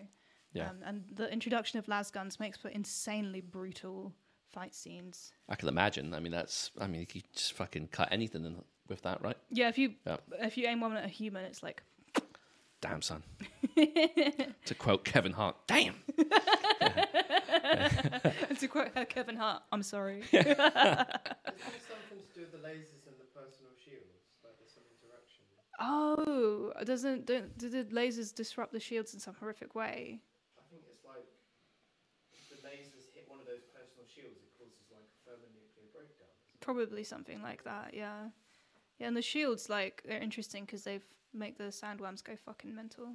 [0.55, 0.71] Yeah.
[0.71, 4.15] Um, and the introduction of las guns makes for insanely brutal
[4.53, 5.33] fight scenes.
[5.49, 6.13] I can imagine.
[6.15, 6.71] I mean, that's.
[6.81, 8.57] I mean, you could just fucking cut anything in,
[8.89, 9.37] with that, right?
[9.51, 10.17] Yeah, if you Yeah.
[10.41, 11.83] if you aim one at a human, it's like
[12.81, 13.25] Damn, son.
[13.77, 15.97] to quote Kevin Hart, damn.
[16.17, 16.25] to
[18.71, 20.21] quote her Kevin Hart, I'm sorry.
[20.21, 24.23] Is there something to do with the lasers and the personal shields?
[24.45, 25.43] Like there's some interaction.
[25.81, 30.21] Oh, doesn't don't, do the lasers disrupt the shields in some horrific way?
[30.57, 31.27] I think it's like
[32.47, 34.39] the lasers hit one of those personal shields
[36.69, 37.95] Probably something like that.
[37.95, 38.27] Yeah.
[38.99, 43.09] Yeah, and the shields like they're interesting because they've make the sandworms go fucking mental.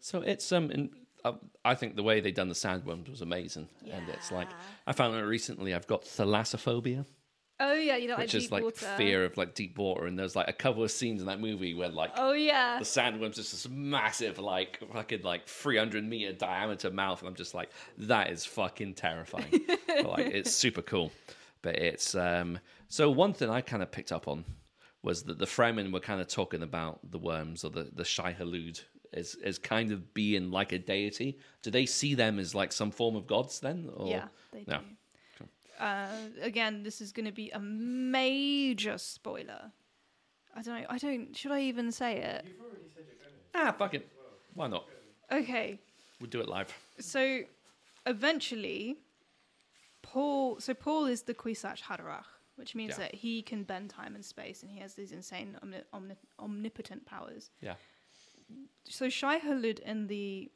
[0.00, 0.90] So it's um, in,
[1.24, 1.34] uh,
[1.64, 4.48] I think the way they done the sandworms was amazing, and it's like
[4.88, 7.04] I found out recently I've got thalassophobia,
[7.58, 8.86] Oh yeah, you know, which like is like water.
[8.96, 11.72] fear of like deep water, and there's like a couple of scenes in that movie
[11.74, 12.78] where like Oh yeah.
[12.78, 17.54] the sandworms just this massive like fucking like 300 meter diameter mouth, and I'm just
[17.54, 19.64] like that is fucking terrifying.
[19.86, 21.12] but, like it's super cool,
[21.66, 22.60] but it's um.
[22.86, 24.44] So one thing I kind of picked up on
[25.02, 28.32] was that the Fremen were kind of talking about the worms or the the Shai
[28.32, 28.80] Hulud
[29.12, 31.40] as as kind of being like a deity.
[31.62, 33.90] Do they see them as like some form of gods then?
[33.96, 34.06] Or?
[34.06, 34.70] Yeah, they do.
[34.70, 34.80] No.
[35.80, 36.06] Uh,
[36.40, 39.72] again, this is going to be a major spoiler.
[40.54, 40.86] I don't know.
[40.88, 41.36] I don't.
[41.36, 42.44] Should I even say it?
[42.46, 43.70] You've already said you're going to.
[43.70, 44.08] Ah, fuck it.
[44.54, 44.84] Why not?
[45.32, 45.80] Okay.
[46.20, 46.72] We'll do it live.
[47.00, 47.40] So,
[48.06, 48.98] eventually,
[50.16, 50.60] Paul.
[50.60, 52.24] So Paul is the Kwisatz Haderach,
[52.56, 52.98] which means Yeah.
[53.04, 57.04] that he can bend time and space, and he has these insane omni- omni- omnipotent
[57.06, 57.50] powers.
[57.60, 57.76] Yeah.
[58.84, 60.50] so Shai Hulud in the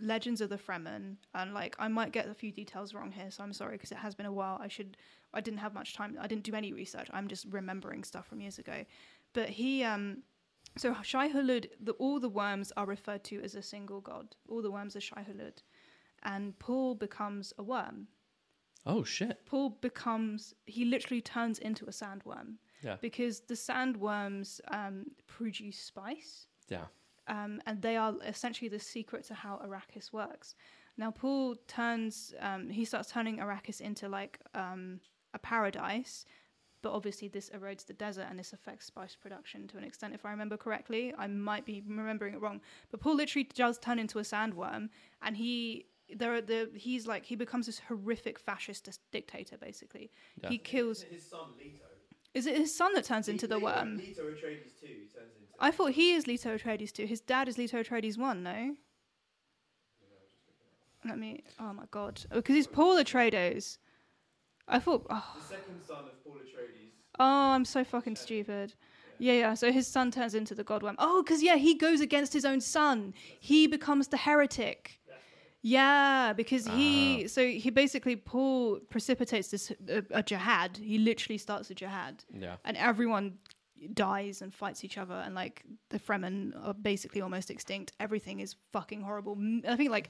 [0.00, 3.42] Legends of the Fremen, and like I might get a few details wrong here, so
[3.44, 4.58] I'm sorry because it has been a while.
[4.62, 4.96] I should,
[5.34, 6.16] I didn't have much time.
[6.20, 7.08] I didn't do any research.
[7.12, 8.84] I'm just remembering stuff from years ago.
[9.32, 10.22] But he, um,
[10.76, 14.36] so Shai Hulud, the, all the worms are referred to as a single god.
[14.48, 15.58] All the worms are Shai Hulud,
[16.22, 18.08] and Paul becomes a worm.
[18.86, 19.44] Oh shit.
[19.46, 22.96] Paul becomes he literally turns into a sandworm Yeah.
[23.00, 26.84] because the sandworms um, produce spice Yeah.
[27.26, 30.54] um, and they are essentially the secret to how Arrakis works.
[30.98, 35.00] Now, Paul turns, um, he starts turning Arrakis into like um,
[35.34, 36.24] a paradise,
[36.80, 40.24] but obviously this erodes the desert and this affects spice production to an extent, if
[40.24, 41.12] I remember correctly.
[41.18, 44.88] I might be remembering it wrong, but Paul literally does turn into a sandworm,
[45.22, 45.86] and he.
[46.14, 50.10] There are the he's like he becomes this horrific fascist dictator basically.
[50.42, 50.50] Yeah.
[50.50, 51.02] He kills.
[51.02, 51.84] His son Leto.
[52.34, 53.96] Is it his son that turns into the Le- worm?
[53.96, 55.52] Leto Atreides too turns into.
[55.58, 57.06] I thought he is Leto Atreides too.
[57.06, 58.76] His dad is Leto Atreides one, no?
[61.04, 61.42] Let me.
[61.60, 63.78] Oh my god, oh, because he's Paul Atreides.
[64.68, 65.06] I thought.
[65.08, 66.90] Oh, the second son of Paul Atreides.
[67.18, 68.74] oh, I'm so fucking stupid.
[69.18, 69.54] Yeah, yeah.
[69.54, 70.96] So his son turns into the Godworm.
[70.98, 73.14] Oh, because yeah, he goes against his own son.
[73.40, 75.00] He becomes the heretic.
[75.62, 77.24] Yeah, because he.
[77.24, 77.28] Ah.
[77.28, 80.76] So he basically Paul precipitates this a, a jihad.
[80.76, 82.56] He literally starts a jihad Yeah.
[82.64, 83.38] and everyone
[83.92, 88.56] dies and fights each other and like the fremen are basically almost extinct everything is
[88.72, 89.36] fucking horrible
[89.68, 90.08] i think like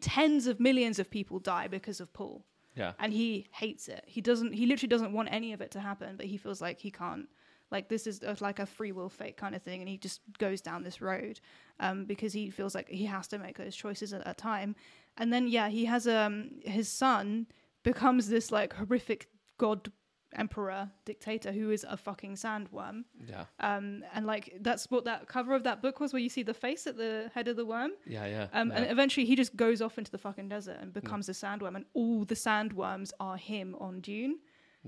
[0.00, 2.92] tens of millions of people die because of paul Yeah.
[2.98, 6.16] and he hates it he doesn't he literally doesn't want any of it to happen
[6.16, 7.28] but he feels like he can't
[7.70, 10.20] like this is a, like a free will fate kind of thing and he just
[10.38, 11.40] goes down this road
[11.80, 14.74] um, because he feels like he has to make those choices at a time
[15.16, 17.46] and then yeah he has um his son
[17.82, 19.28] becomes this like horrific
[19.58, 19.90] god
[20.36, 23.44] emperor dictator who is a fucking sandworm Yeah.
[23.60, 26.52] um and like that's what that cover of that book was where you see the
[26.52, 28.26] face at the head of the worm Yeah.
[28.26, 28.48] Yeah.
[28.52, 28.76] um, yeah.
[28.76, 31.86] And eventually he just goes off into the fucking desert and becomes a sandworm, and
[31.94, 34.38] all the sandworms are him on Dune.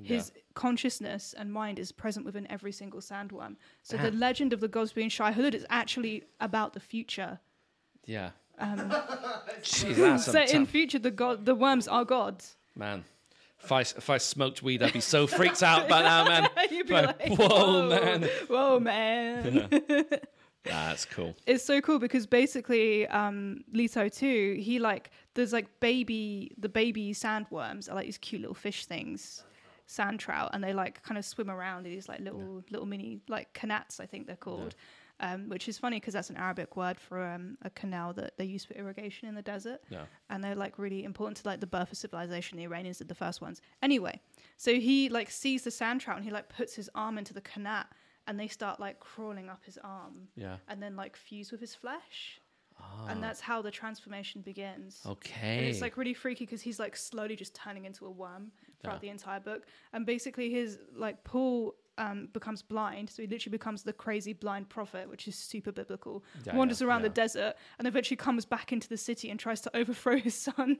[0.02, 3.56] His consciousness and mind is present within every single sandworm.
[3.82, 7.40] So the legend of the gods being Shai Hulud is actually about the future.
[8.04, 8.30] yeah.
[8.58, 8.76] Um,
[9.62, 12.56] Jeez, that's so in future, the god, the worms are gods.
[12.76, 13.04] man.
[13.62, 16.48] If I if I smoked weed, I'd be so freaked out by now, man.
[16.70, 18.28] You'd be Like, like, whoa, man.
[18.48, 19.80] whoa, man.
[20.64, 21.34] That's cool.
[21.46, 27.12] it's so cool because basically um Leto too he like there's like baby the baby
[27.14, 29.42] sandworms are like these cute little fish things
[29.90, 33.20] sand trout and they like kind of swim around in these like little little mini
[33.28, 34.74] like qanats I think they're called
[35.22, 38.44] um, which is funny because that's an Arabic word for um, a canal that they
[38.46, 40.04] use for irrigation in the desert Yeah.
[40.30, 42.56] and they're like really important to like the birth of civilization.
[42.56, 43.60] The Iranians did the first ones.
[43.82, 44.18] Anyway,
[44.56, 47.42] so he like sees the sand trout and he like puts his arm into the
[47.42, 47.84] qanat,
[48.26, 50.56] and they start like crawling up his arm Yeah.
[50.68, 52.40] and then like fuse with his flesh.
[52.80, 53.08] Ah.
[53.10, 55.02] And that's how the transformation begins.
[55.04, 55.58] Okay.
[55.58, 58.94] And it's like really freaky because he's like slowly just turning into a worm throughout
[58.94, 58.98] Yeah.
[59.00, 59.66] the entire book.
[59.92, 64.68] And basically, his like Paul um, becomes blind, so he literally becomes the crazy blind
[64.68, 66.24] prophet, which is super biblical.
[66.44, 69.60] Yeah, Wanders yeah, around the desert and eventually comes back into the city and tries
[69.62, 70.78] to overthrow his son.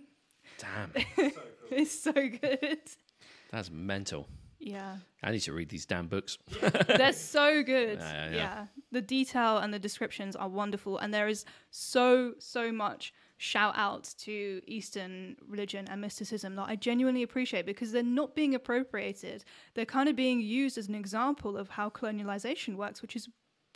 [0.59, 0.93] Damn.
[0.95, 1.31] So cool.
[1.71, 2.79] it's so good.
[3.51, 4.29] That's mental.
[4.59, 6.37] Yeah, I need to read these damn books.
[6.87, 7.99] they're so good.
[7.99, 8.67] Yeah, yeah, yeah, yeah.
[8.93, 14.13] the detail and the descriptions are wonderful, and there is so so much shout out
[14.19, 19.45] to Eastern religion and mysticism that I genuinely appreciate because they're not being appropriated.
[19.73, 23.31] They're kind of being used as an example of how colonialization works, which is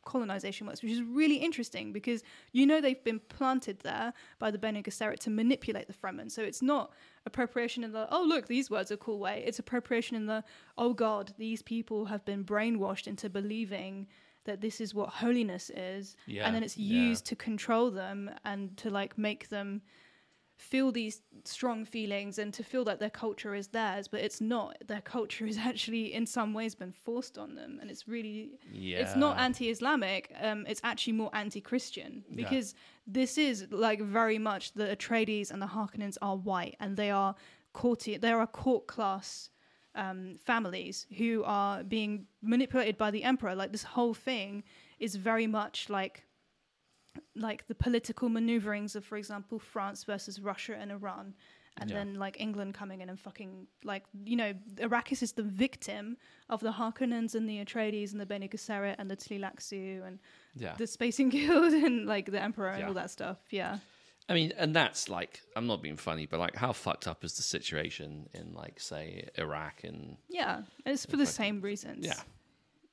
[0.04, 2.22] colonization works, which is really interesting because
[2.52, 6.30] you know they've been planted there by the Bene Gesserit to manipulate the Fremen.
[6.30, 6.92] So it's not
[7.24, 9.44] appropriation in the oh look these words are cool way.
[9.46, 10.44] It's appropriation in the
[10.76, 14.08] oh god these people have been brainwashed into believing
[14.44, 17.00] that this is what holiness is, Yeah, and then it's yeah.
[17.10, 19.82] used to control them and to like make them
[20.56, 24.76] feel these strong feelings and to feel that their culture is theirs but it's not
[24.86, 29.00] their culture is actually in some ways been forced on them and it's really Yeah.
[29.00, 32.36] it's not anti-islamic um, it's actually more anti-christian Yeah.
[32.36, 37.10] because this is like very much the atreides and the harkonnens are white and they
[37.10, 37.34] are
[37.72, 39.50] courtier they are a court class
[39.94, 44.64] um, families who are being manipulated by the emperor like this whole thing
[44.98, 46.24] is very much like
[47.36, 51.34] like the political maneuverings of, for example, France versus Russia and Iran,
[51.76, 51.96] and Yeah.
[51.98, 56.16] then like England coming in and fucking like you know Arrakis is the victim
[56.48, 60.18] of the Harkonnens and the Atreides and the Bene Gesserit and the Tleilaxu and
[60.54, 60.74] Yeah.
[60.76, 62.88] the Spacing Guild and like the Emperor and Yeah.
[62.88, 63.38] all that stuff.
[63.50, 63.78] Yeah,
[64.28, 67.34] I mean, and that's like, I'm not being funny, but like, how fucked up is
[67.36, 72.06] the situation in, like, say, Iraq and yeah, it's for the same reasons.
[72.06, 72.20] yeah,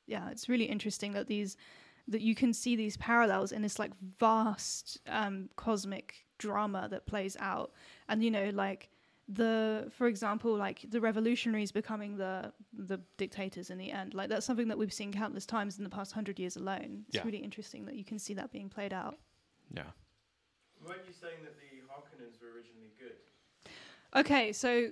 [0.07, 1.55] yeah, it's really interesting that these
[2.07, 7.37] that you can see these parallels in this like vast um, cosmic drama that plays
[7.39, 7.71] out,
[8.09, 8.89] and you know, like
[9.29, 14.45] the for example, like the revolutionaries becoming the the dictators in the end, like that's
[14.45, 17.05] something that we've seen countless times in the past hundred years alone.
[17.07, 17.23] It's Yeah.
[17.23, 19.17] really interesting that you can see that being played out.
[19.73, 19.83] yeah.
[20.85, 23.71] Weren't you saying that the Harkonnens were originally good?
[24.15, 24.89] Okay, so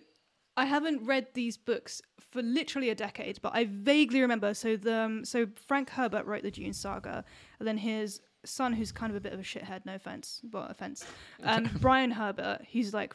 [0.55, 4.53] I haven't read these books for literally a decade, but I vaguely remember.
[4.53, 7.23] So the um, so Frank Herbert wrote the Dune saga,
[7.59, 10.71] and then his son, who's kind of a bit of a shithead, no offense, but
[10.71, 11.05] offense,
[11.43, 13.13] um, Brian Herbert, he's like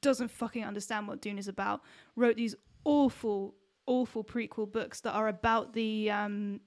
[0.00, 1.82] doesn't fucking understand what Dune is about,
[2.16, 3.54] wrote these awful,
[3.86, 6.60] awful prequel books that are about the um,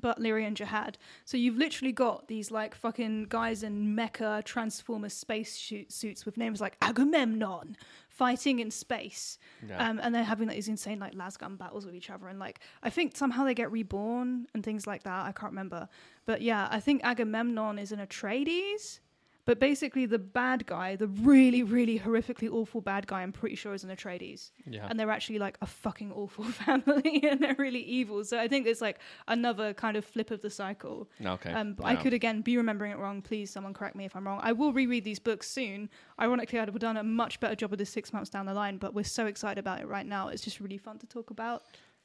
[0.00, 0.98] Butlerian jihad.
[1.24, 6.36] So you've literally got these like fucking guys in mecha transformer space shoot suits with
[6.36, 7.76] names like Agamemnon
[8.08, 9.38] fighting in space.
[9.66, 9.88] Yeah.
[9.88, 12.28] Um, and they're having like, these insane like lasgun battles with each other.
[12.28, 15.24] And like, I think somehow they get reborn and things like that.
[15.24, 15.88] I can't remember.
[16.26, 19.00] But yeah, I think Agamemnon is an Atreides.
[19.46, 23.74] But basically, the bad guy, the really, really horrifically awful bad guy, I'm pretty sure
[23.74, 24.86] is an Atreides yeah.
[24.88, 28.24] and they're actually like a fucking awful family and they're really evil.
[28.24, 28.98] So I think it's like
[29.28, 31.08] another kind of flip of the cycle.
[31.24, 31.52] okay.
[31.52, 33.22] Um, but I could again be remembering it wrong.
[33.22, 34.40] Please, someone correct me if I'm wrong.
[34.42, 35.88] I will reread these books soon.
[36.20, 38.76] Ironically, I'd have done a much better job of this six months down the line,
[38.76, 40.28] but we're so excited about it right now.
[40.28, 41.62] It's just really fun to talk about.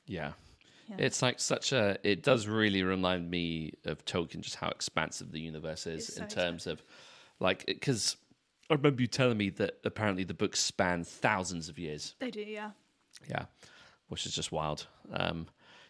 [0.08, 0.32] Yeah.
[0.90, 0.96] Yeah.
[1.00, 1.98] It's like such a.
[2.04, 6.28] It does really remind me of Tolkien, just how expansive the universe is so in
[6.28, 6.84] terms of,
[7.40, 8.18] like, because
[8.70, 12.16] I remember you telling me that apparently the books span thousands of years.
[12.20, 12.72] they do, yeah.
[13.30, 13.46] Yeah,
[14.10, 14.88] which is just wild.
[15.14, 15.48] Um,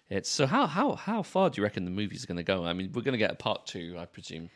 [0.10, 2.66] it's so how how how far do you reckon the movie's are going to go?
[2.66, 4.50] I mean, we're going to get a part two, I presume,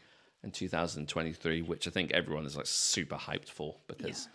[0.43, 4.27] in 2023, which I think everyone is like super hyped for because.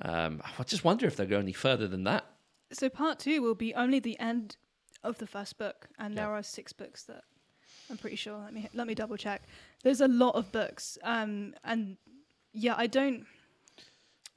[0.00, 2.24] Um, I just wonder if they'll go any further than that.
[2.72, 4.56] So part two will be only the end
[5.04, 6.22] of the first book, and Yeah.
[6.22, 7.22] there are six books that
[7.92, 8.38] I'm pretty sure.
[8.38, 9.42] Let me let me double check.
[9.84, 11.98] There's a lot of books, um, and
[12.52, 13.26] yeah, I don't.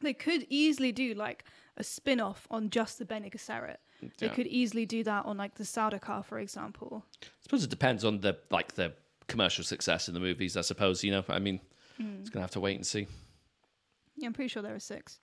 [0.01, 1.45] They could easily do like
[1.77, 3.77] a spin-off on just the Bene Gesserit.
[4.19, 7.05] They could easily do that on like the Sardaukar, for example.
[7.23, 8.93] I suppose it depends on the like the
[9.27, 10.57] commercial success in the movies.
[10.57, 11.23] I suppose you know.
[11.29, 11.61] I mean,
[11.97, 13.07] it's gonna have to wait and see.
[14.17, 15.19] Yeah, I'm pretty sure there are six.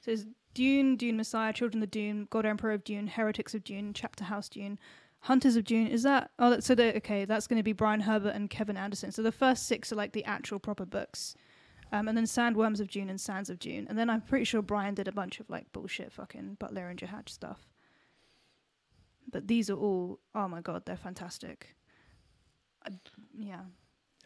[0.00, 3.92] So there's Dune, Dune Messiah, Children of Dune, God Emperor of Dune, Heretics of Dune,
[3.94, 4.78] Chapter House Dune,
[5.20, 5.86] Hunters of Dune.
[5.86, 6.30] Is that?
[6.38, 7.24] Oh, that, so they okay.
[7.24, 9.12] That's going to be Brian Herbert and Kevin Anderson.
[9.12, 11.34] So the first six are like the actual proper books,
[11.92, 14.62] um, and then Sandworms of Dune and Sands of Dune, and then I'm pretty sure
[14.62, 17.68] Brian did a bunch of like bullshit fucking Butlerian Jihad stuff.
[19.30, 21.76] But these are all oh my god, they're fantastic.
[22.86, 22.90] I,
[23.38, 23.60] yeah.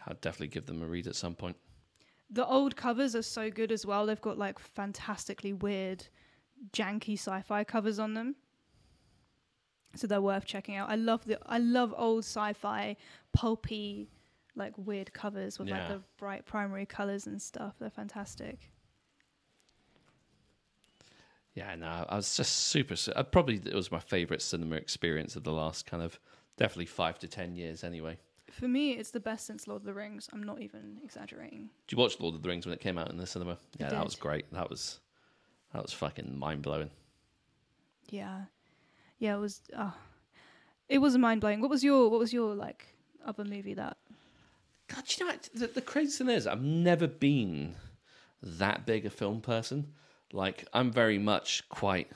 [0.07, 1.57] I'd definitely give them a read at some point.
[2.31, 4.07] The old covers are so good as well.
[4.07, 6.07] They've got like fantastically weird,
[6.73, 8.37] janky sci-fi covers on them.
[9.97, 10.89] So they're worth checking out.
[10.91, 12.97] I love the I love old sci-fi,
[13.33, 14.09] pulpy,
[14.57, 17.75] like weird covers with like the bright primary colors and stuff.
[17.79, 18.71] They're fantastic.
[21.55, 22.97] Yeah, no, I was just super.
[22.97, 26.19] su- Uh, probably it was my favorite cinema experience of the last kind of
[26.57, 27.85] definitely five to ten years.
[27.85, 28.19] Anyway,
[28.51, 30.29] For me, it's the best since Lord of the Rings.
[30.33, 31.71] I'm not even exaggerating.
[31.87, 33.57] did you watch Lord of the Rings when it came out in the cinema?
[33.79, 34.53] Yeah, that was great.
[34.53, 34.99] That was
[35.73, 36.91] that was fucking mind blowing.
[38.11, 38.43] Yeah,
[39.19, 39.35] yeah.
[39.35, 39.61] It was.
[39.77, 39.91] Uh,
[40.89, 41.61] it was mind blowing.
[41.61, 42.87] What was your What was your like
[43.25, 43.97] other movie that?
[44.89, 45.33] God, you know?
[45.55, 47.75] The, the crazy thing is, I've never been
[48.43, 49.93] that big a film person.
[50.33, 52.11] Like, I'm very much quite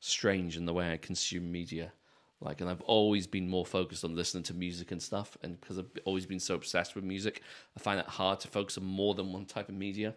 [0.00, 1.92] strange in the way I consume media.
[2.40, 5.36] Like, and I've always been more focused on listening to music and stuff.
[5.42, 7.42] And because I've always been so obsessed with music,
[7.76, 10.14] I find it hard to focus on more than one type of media.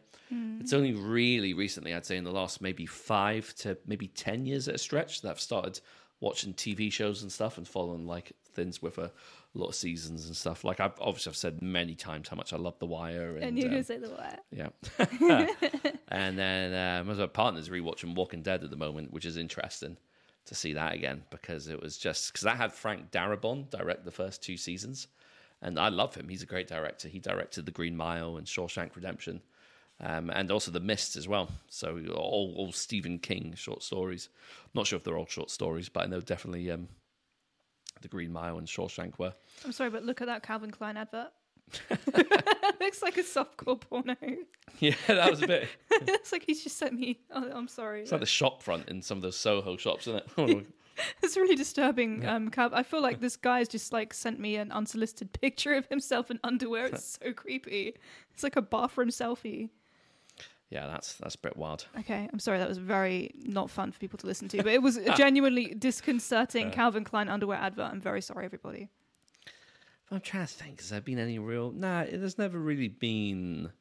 [0.59, 4.67] It's only really recently, I'd say, in the last maybe five to maybe 10 years
[4.67, 5.80] at a stretch, that I've started
[6.20, 9.11] watching TV shows and stuff and following like things with a
[9.53, 10.63] lot of seasons and stuff.
[10.63, 13.36] Like, I've obviously I've said many times how much I love The Wire.
[13.36, 14.39] And, And you're um, gonna say the word.
[14.51, 15.47] yeah.
[16.09, 19.97] and then um, my partner's rewatching Walking Dead at the moment, which is interesting
[20.45, 24.11] to see that again because it was just because I had Frank Darabont direct the
[24.11, 25.07] first two seasons,
[25.61, 26.30] and I love him.
[26.30, 27.07] He's a great director.
[27.07, 29.41] He directed The Green Mile and Shawshank Redemption,
[29.99, 31.49] um, and also The Mist as well.
[31.69, 34.29] So all, all Stephen King short stories.
[34.65, 36.87] I'm not sure if they're all short stories, but I know definitely um,
[38.01, 39.33] The Green Mile and Shawshank were.
[39.65, 41.31] I'm sorry, but look at that Calvin Klein advert.
[42.79, 44.15] Looks like a softcore porno.
[44.79, 45.67] Yeah, that was a bit.
[45.91, 47.19] it's like he's just sent me.
[47.31, 48.03] Oh, I'm sorry.
[48.03, 50.67] It's like the shop front in some of those Soho shops, isn't it?
[51.21, 52.25] It's really disturbing.
[52.25, 56.31] Um, I feel like this guy's just like sent me an unsolicited picture of himself
[56.31, 56.87] in underwear.
[56.87, 57.93] It's so creepy.
[58.33, 59.69] It's like a bathroom selfie.
[60.70, 61.88] Yeah, that's that's a bit wild.
[61.99, 62.59] Okay, I'm sorry.
[62.59, 65.74] That was very not fun for people to listen to, but it was a genuinely
[65.74, 67.91] disconcerting Calvin Klein underwear advert.
[67.91, 68.89] I'm very sorry, everybody.
[70.11, 70.80] I'm trying to think.
[70.80, 71.72] Has there been any real?
[71.72, 73.72] Nah, it there's never really been.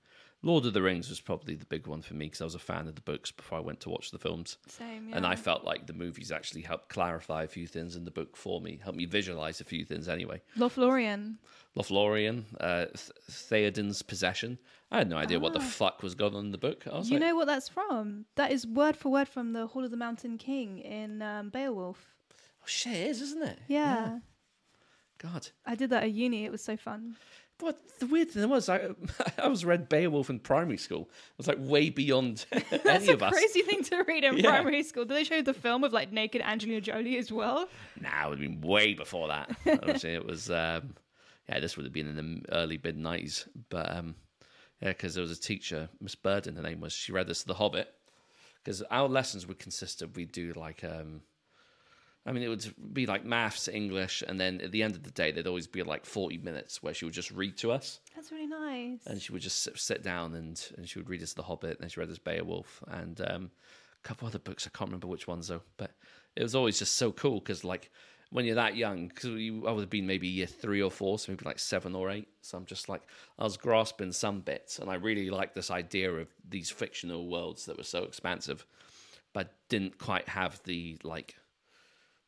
[0.47, 2.61] Lord of the Rings was probably the big one for me because I was a
[2.61, 5.09] fan of the books before I went to watch the films, Same.
[5.09, 5.17] Yeah.
[5.17, 8.37] and I felt like the movies actually helped clarify a few things in the book
[8.37, 10.41] for me, helped me visualize a few things anyway.
[10.57, 11.39] Lothlorien.
[11.77, 14.59] Lothlorien, uh, Th- Theoden's possession.
[14.91, 15.63] I had no idea what the Ah.
[15.63, 16.85] fuck was going on in the book.
[16.87, 18.27] You like, know what that's from?
[18.37, 22.15] That is word for word from the Hall of the Mountain King in um, Beowulf.
[22.63, 23.59] oh shit, it is, isn't it?
[23.67, 24.21] Yeah.
[25.19, 25.49] God.
[25.65, 26.45] I did that at uni.
[26.45, 27.17] It was so fun.
[27.59, 28.91] But the weird thing was, I
[29.39, 31.03] I was read Beowulf in primary school.
[31.03, 32.45] It was like way beyond
[32.85, 33.33] any of us.
[33.33, 34.51] crazy thing to read in Yeah.
[34.51, 35.05] primary school.
[35.07, 37.69] Did they show the film of like naked Angelina Jolie as well?
[38.01, 39.57] Nah, it would have been way before that.
[39.67, 40.51] Obviously, it was.
[40.51, 40.95] Um,
[41.49, 43.49] yeah, this would have been in the early mid nineties.
[43.71, 44.17] But um,
[44.83, 46.93] yeah, because there was a teacher, Miss Burden, her name was.
[46.93, 47.89] She read us The Hobbit.
[48.63, 50.83] Because our lessons would consist of we'd do like.
[50.85, 51.23] Um,
[52.27, 55.13] I mean, it would be like maths, English, and then at the end of the
[55.13, 58.33] day, there'd always be like forty minutes where she would just read to us, That's
[58.33, 59.07] really nice.
[59.07, 61.71] and she would just sit, sit down and and she would read us The Hobbit,
[61.77, 63.51] and then she read us Beowulf, and um,
[64.05, 64.67] a couple other books.
[64.67, 65.93] I can't remember which ones though, but
[66.35, 67.91] it was always just so cool because like
[68.31, 71.31] when you're that young, because I would have been maybe year three or four, so
[71.31, 72.27] maybe like seven or eight.
[72.43, 73.03] So I'm just like
[73.39, 77.67] I was grasping some bits, and I really liked this idea of these fictional worlds
[77.67, 78.67] that were so expansive,
[79.33, 81.37] but didn't quite have the like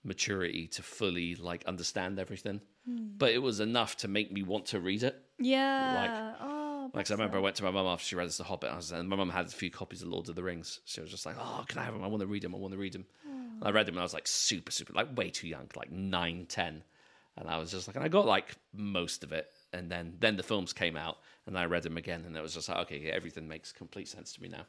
[0.04, 2.60] maturity to fully like understand everything.
[2.86, 5.14] But it was enough to make me want to read it.
[5.38, 6.32] yeah.
[6.40, 8.70] oh, Like, I remember I went to my mum after she read us The Hobbit,
[8.72, 10.80] I was, and my mum had a few copies of Lord of the Rings.
[10.86, 12.02] She was just like, "Oh, can I have them?
[12.02, 12.54] I want to read them.
[12.54, 14.94] I want to read them." And I read them, and I was like super, super,
[14.94, 16.82] like way too young, like nine, ten,
[17.36, 20.36] and I was just like, and I got like most of it, and then then
[20.36, 22.98] the films came out, and I read them again, and it was just like, okay,
[23.04, 24.64] yeah, everything makes complete sense to me now.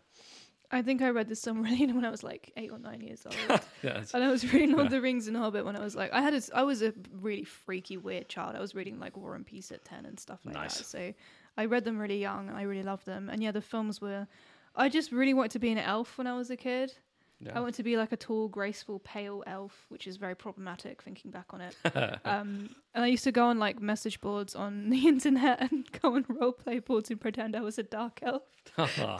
[0.72, 3.36] I think I read this submarine when I was like eight or nine years old.
[3.82, 5.96] Yeah, it's- And I was reading Lord of the Rings and Hobbit when I was
[5.96, 8.56] like, I had a, I was a really freaky, weird child.
[8.56, 10.78] I was reading like War and Peace at 10 and stuff like Nice.
[10.78, 10.84] that.
[10.86, 11.14] So
[11.58, 13.30] I read them really young and I really loved them.
[13.30, 14.28] And yeah, the films were,
[14.76, 16.94] I just really wanted to be an elf when I was a kid.
[17.42, 17.54] Yeah.
[17.56, 21.32] I wanted to be like a tall, graceful, pale elf, which is very problematic thinking
[21.32, 21.76] back on it.
[22.26, 26.16] um, and I used to go on like message boards on the internet and go
[26.16, 28.44] on roleplay boards and pretend I was a dark elf.
[28.78, 29.18] I,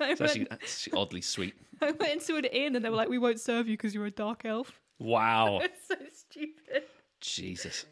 [0.00, 1.54] it's went, actually, actually oddly sweet.
[1.82, 4.06] I went into an inn and they were like, "We won't serve you because you're
[4.06, 6.82] a dark elf." Wow, It's so stupid.
[7.20, 7.86] Jesus.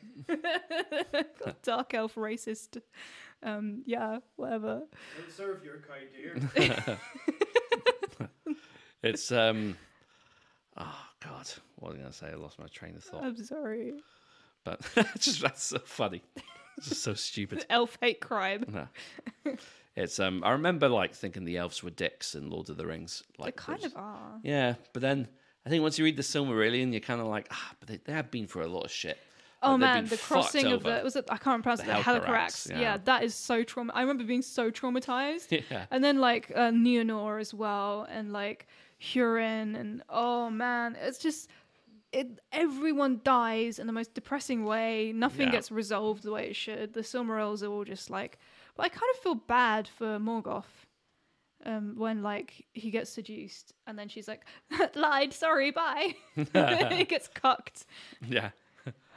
[1.62, 2.81] dark elf racist.
[3.43, 4.83] Um, yeah, whatever.
[5.16, 6.09] Don't serve your kind
[6.57, 6.99] dear.
[9.03, 9.76] It's um,
[10.76, 12.26] oh God, what was I gonna say?
[12.32, 13.24] I lost my train of thought.
[13.24, 13.94] I'm sorry.
[14.64, 14.80] But
[15.18, 16.22] just that's so funny.
[16.76, 17.64] It's just so stupid.
[17.70, 18.64] Elf hate crime.
[18.72, 19.55] No.
[19.96, 23.22] It's um I remember like thinking the elves were dicks in Lord of the Rings.
[23.38, 24.38] Like They kind of are.
[24.42, 25.28] Yeah, but then
[25.66, 28.12] I think once you read the Silmarillion, you're kind of like, ah, but they, they
[28.12, 29.18] have been through a lot of shit.
[29.61, 31.24] Oh Like, man, the crossing of the was it?
[31.30, 32.05] I can't pronounce The it.
[32.05, 32.70] The Helcarax, Helcarax.
[32.70, 32.80] yeah.
[32.80, 32.96] Yeah.
[33.07, 33.92] that is so trauma.
[33.92, 35.62] I remember being so traumatized.
[35.70, 35.86] Yeah.
[35.90, 38.68] And then like uh, Nienor as well, and like
[39.01, 41.49] Hurin, and oh man, it's just
[42.12, 42.40] it.
[42.53, 45.12] Everyone dies in the most depressing way.
[45.14, 45.53] Nothing Yeah.
[45.53, 46.94] gets resolved the way it should.
[46.94, 48.38] The Silmarils are all just like.
[48.76, 50.86] But I kind of feel bad for Morgoth.
[51.66, 54.42] Um, when like he gets seduced and then she's like
[54.94, 57.84] lied sorry bye he gets cucked
[58.24, 58.51] Yeah.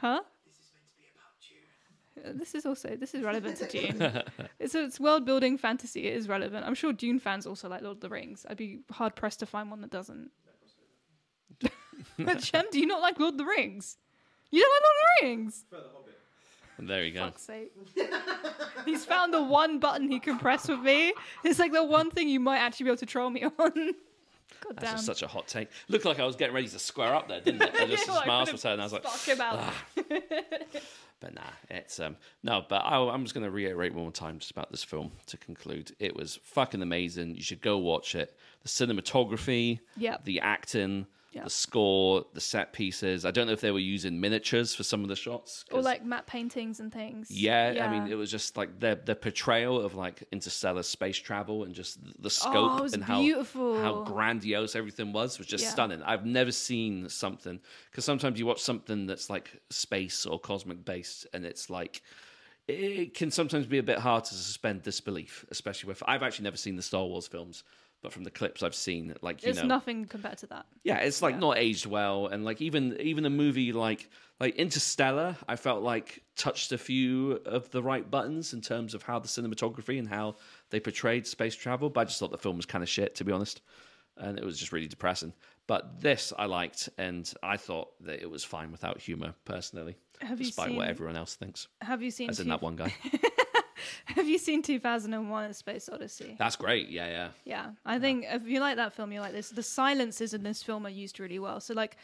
[0.00, 1.58] huh this is meant to be about you.
[1.88, 4.22] Uh, Uh, this is also this is relevant to Dune.
[4.58, 6.06] it's it's world building fantasy.
[6.06, 6.66] It is relevant.
[6.66, 8.44] I'm sure Dune fans also like Lord of the Rings.
[8.48, 10.30] I'd be hard pressed to find one that doesn't.
[12.18, 13.96] But Shem, do you not like Lord of the Rings?
[14.50, 15.64] You don't like Lord of the Rings?
[15.70, 16.88] The Hobbit.
[16.88, 17.24] There you go.
[17.26, 17.72] Fuck's sake.
[18.84, 21.12] He's found the one button he can press with me.
[21.44, 23.52] It's like the one thing you might actually be able to troll me on.
[23.58, 24.94] God That's damn.
[24.94, 25.68] just such a hot take.
[25.88, 27.74] Looked like I was getting ready to square up there, didn't it?
[27.74, 28.80] I just Yeah, like, smiled could've for a.
[28.80, 29.58] I was like, Fuck him out.
[29.60, 29.74] Ah.
[31.22, 32.64] But nah, it's um no.
[32.68, 35.36] But I, I'm just going to reiterate one more time just about this film to
[35.38, 35.92] conclude.
[35.98, 37.36] It was fucking amazing.
[37.36, 38.36] You should go watch it.
[38.62, 41.44] The cinematography, yeah, the acting, Yep.
[41.44, 43.24] the score, the set pieces.
[43.24, 45.64] I don't know if they were using miniatures for some of the shots.
[45.72, 47.30] or like matte paintings and things.
[47.30, 51.64] Yeah, I mean, it was just like their their portrayal of like interstellar space travel
[51.64, 53.78] and just the oh, scope Oh, and how beautiful.
[53.80, 55.70] how grandiose everything was was just Yeah.
[55.70, 56.02] stunning.
[56.02, 57.60] I've never seen something
[57.90, 62.02] because sometimes you watch something that's like space or cosmic based, and it's like
[62.68, 66.56] it can sometimes be a bit hard to suspend disbelief, especially with I've actually never
[66.58, 67.64] seen the Star Wars films.
[68.02, 70.66] But from the clips I've seen, like you it's know, nothing compared to that.
[70.82, 71.40] yeah, it's like Yeah.
[71.40, 76.24] not aged well, and like even even a movie like like Interstellar, I felt like
[76.36, 80.34] touched a few of the right buttons in terms of how the cinematography and how
[80.70, 81.90] they portrayed space travel.
[81.90, 83.60] But I just thought the film was kind of shit, to be honest,
[84.16, 85.32] and it was just really depressing.
[85.68, 90.40] But this I liked, and I thought that it was fine without humor, personally, Have
[90.40, 90.76] you despite seen?
[90.76, 91.68] what everyone else thinks.
[91.80, 92.30] Have you seen?
[92.30, 92.92] As in two- that one guy,
[94.06, 96.36] Have you seen 2001: A Space Odyssey?
[96.38, 96.88] that's great.
[96.88, 99.50] Yeah, yeah, Yeah, I think if you like that film, you like this.
[99.50, 101.60] The silences in this film are used really well.
[101.60, 101.96] So like,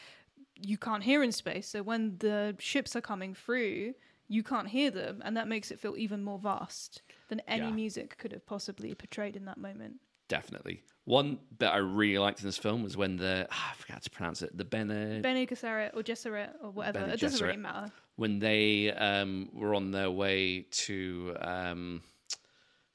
[0.56, 1.68] you can't hear in space.
[1.68, 3.94] So when the ships are coming through,
[4.28, 7.70] you can't hear them, and that makes it feel even more vast than any Yeah.
[7.70, 9.96] music could have possibly portrayed in that moment.
[10.28, 10.82] definitely.
[11.04, 13.98] One bit I really liked in this film was when the ah, I forgot how
[14.00, 14.54] to pronounce it.
[14.54, 16.98] The Bene Bene Gesserit or Gesserit or whatever.
[17.00, 17.90] Bene it doesn't really matter.
[18.18, 22.02] When they um, were on their way to um,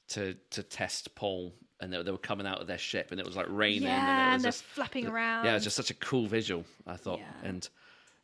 [0.08, 3.24] to to test Paul, and they, they were coming out of their ship, and it
[3.26, 5.46] was like raining, Yeah, and it and was they're just flapping around.
[5.46, 6.64] yeah, it was just such a cool visual.
[6.86, 7.48] I thought, Yeah.
[7.48, 7.68] and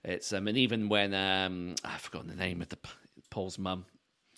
[0.05, 2.79] it's um, and even when um, I've forgotten the name of the
[3.31, 3.87] Paul's mum,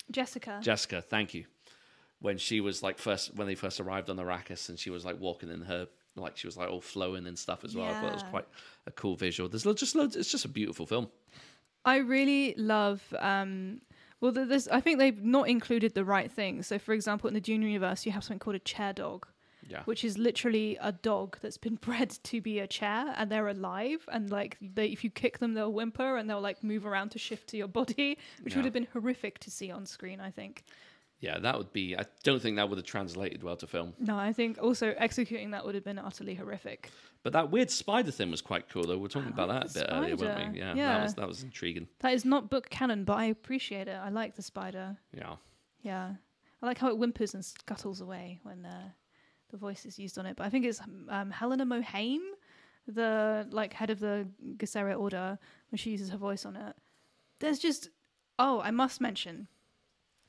[0.09, 0.59] Jessica.
[0.61, 1.01] Jessica.
[1.01, 1.45] Thank you.
[2.19, 5.19] When she was like first when they first arrived on Arrakis, and she was like
[5.19, 7.87] walking in her like she was like all flowing and stuff as well.
[7.87, 8.47] I thought it was quite
[8.87, 9.49] a cool visual.
[9.49, 10.15] There's just loads.
[10.15, 11.09] It's just a beautiful film.
[11.85, 13.01] I really love.
[13.19, 13.81] Um,
[14.21, 16.67] well, th- there's, I think they've not included the right things.
[16.67, 19.27] So, for example, in the Dune universe, you have something called a chair dog,
[19.67, 19.83] Yeah.
[19.83, 24.07] which is literally a dog that's been bred to be a chair, and they're alive.
[24.11, 27.19] And like, they, if you kick them, they'll whimper and they'll like move around to
[27.19, 28.59] shift to your body, which Yeah.
[28.59, 30.21] would have been horrific to see on screen.
[30.21, 30.63] I think.
[31.23, 31.95] Yeah, that would be.
[31.97, 33.93] I don't think that would have translated well to film.
[33.97, 36.89] No, I think also executing that would have been utterly horrific.
[37.23, 38.97] But that weird spider thing was quite cool, though.
[38.97, 40.59] We are talking about that a bit earlier, weren't we?
[40.59, 40.97] Yeah, Yeah.
[40.97, 41.87] that was that was intriguing.
[41.99, 43.95] That is not book canon, but I appreciate it.
[43.95, 44.97] I like the spider.
[45.17, 45.35] Yeah,
[45.81, 46.15] Yeah,
[46.61, 48.89] I like how it whimpers and scuttles away when uh,
[49.49, 50.35] the voice is used on it.
[50.35, 52.19] But I think it's um, Helena Mohiam,
[52.85, 55.39] the like head of the Gesserit Order,
[55.71, 56.75] when she uses her voice on it.
[57.39, 57.87] There's just
[58.37, 59.47] oh, I must mention.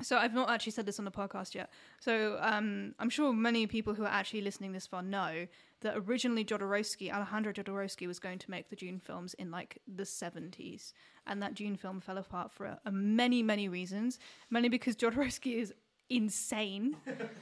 [0.04, 1.70] So I've not actually said this on the podcast yet.
[2.00, 5.46] So um, I'm sure many people who are actually listening this far know
[5.80, 10.04] that originally Jodorowsky, Alejandro Jodorowsky, was going to make the Dune films in like the
[10.04, 10.92] 70s,
[11.26, 14.18] and that Dune film fell apart for a, a many, many reasons.
[14.50, 15.72] Mainly because Jodorowsky is
[16.10, 16.96] insane.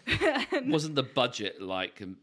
[0.66, 2.16] wasn't the budget like um,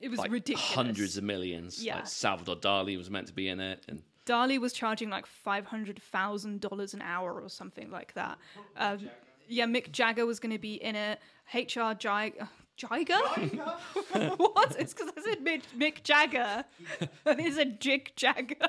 [0.00, 0.74] It was like ridiculous.
[0.74, 1.82] hundreds of millions?
[1.82, 1.96] Yeah.
[1.96, 5.66] like Salvador Dali was meant to be in it, and Dali was charging like five
[5.66, 8.38] hundred thousand dollars an hour or something like that.
[8.76, 9.08] Um,
[9.48, 11.18] yeah, Mick Jagger was going to be in it.
[11.52, 12.48] HR Jagger.
[12.76, 13.14] Jagger?
[14.36, 14.76] what?
[14.78, 16.64] It's because I said Mick, Mick Jagger.
[17.24, 18.68] and it's a Jig Jagger.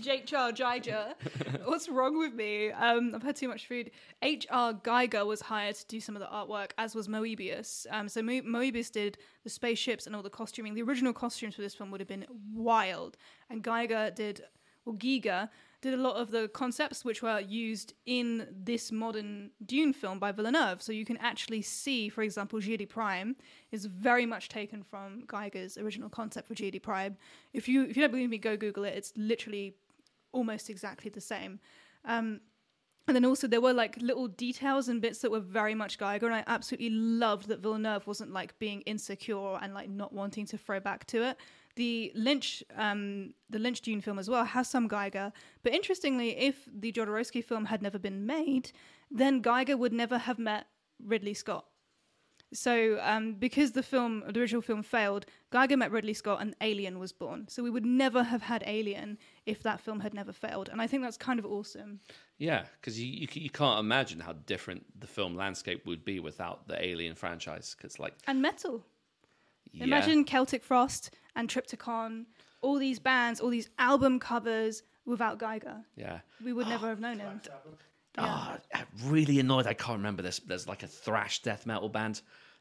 [0.00, 0.52] J.R.
[0.52, 1.14] Jagger.
[1.64, 2.70] What's wrong with me?
[2.70, 3.90] Um, I've had too much food.
[4.22, 4.74] H.R.
[4.74, 7.86] Geiger was hired to do some of the artwork, as was Moebius.
[7.90, 10.74] Um, so Mo- Moebius did the spaceships and all the costuming.
[10.74, 13.16] The original costumes for this film would have been wild,
[13.50, 14.42] and Geiger did,
[14.86, 15.48] or Giger
[15.80, 20.32] did a lot of the concepts which were used in this modern Dune film by
[20.32, 20.82] Villeneuve.
[20.82, 23.36] So you can actually see, for example, Giedi Prime
[23.70, 27.16] is very much taken from Geiger's original concept for Giedi Prime.
[27.52, 28.94] If you if you don't believe me, go Google it.
[28.96, 29.74] It's literally
[30.32, 31.60] almost exactly the same.
[32.04, 32.40] Um,
[33.06, 36.26] and then also there were like little details and bits that were very much Geiger,
[36.26, 40.58] and I absolutely loved that Villeneuve wasn't like being insecure and like not wanting to
[40.58, 41.38] throw back to it.
[41.78, 46.56] The Lynch, um, the Lynch Dune film as well has some Geiger, but interestingly, if
[46.84, 48.72] the Jodorowsky film had never been made,
[49.20, 50.66] then Geiger would never have met
[51.12, 51.64] Ridley Scott.
[52.52, 56.98] So, um, because the film, the original film failed, Geiger met Ridley Scott and Alien
[56.98, 57.46] was born.
[57.48, 60.86] So we would never have had Alien if that film had never failed, and I
[60.88, 62.00] think that's kind of awesome.
[62.38, 66.66] yeah, because you, you you can't imagine how different the film landscape would be without
[66.68, 67.76] the Alien franchise.
[67.76, 68.74] Because like, And metal.
[69.72, 72.26] yeah, Imagine Celtic Frost and Triptykon,
[72.60, 75.76] all these bands, all these album covers without Geiger.
[75.96, 76.18] Yeah.
[76.44, 77.40] We would never have known him.
[77.46, 77.52] Yeah.
[78.18, 79.68] Ah, I'm really annoyed.
[79.68, 80.40] I can't remember this.
[80.40, 82.20] There's like a thrash death metal band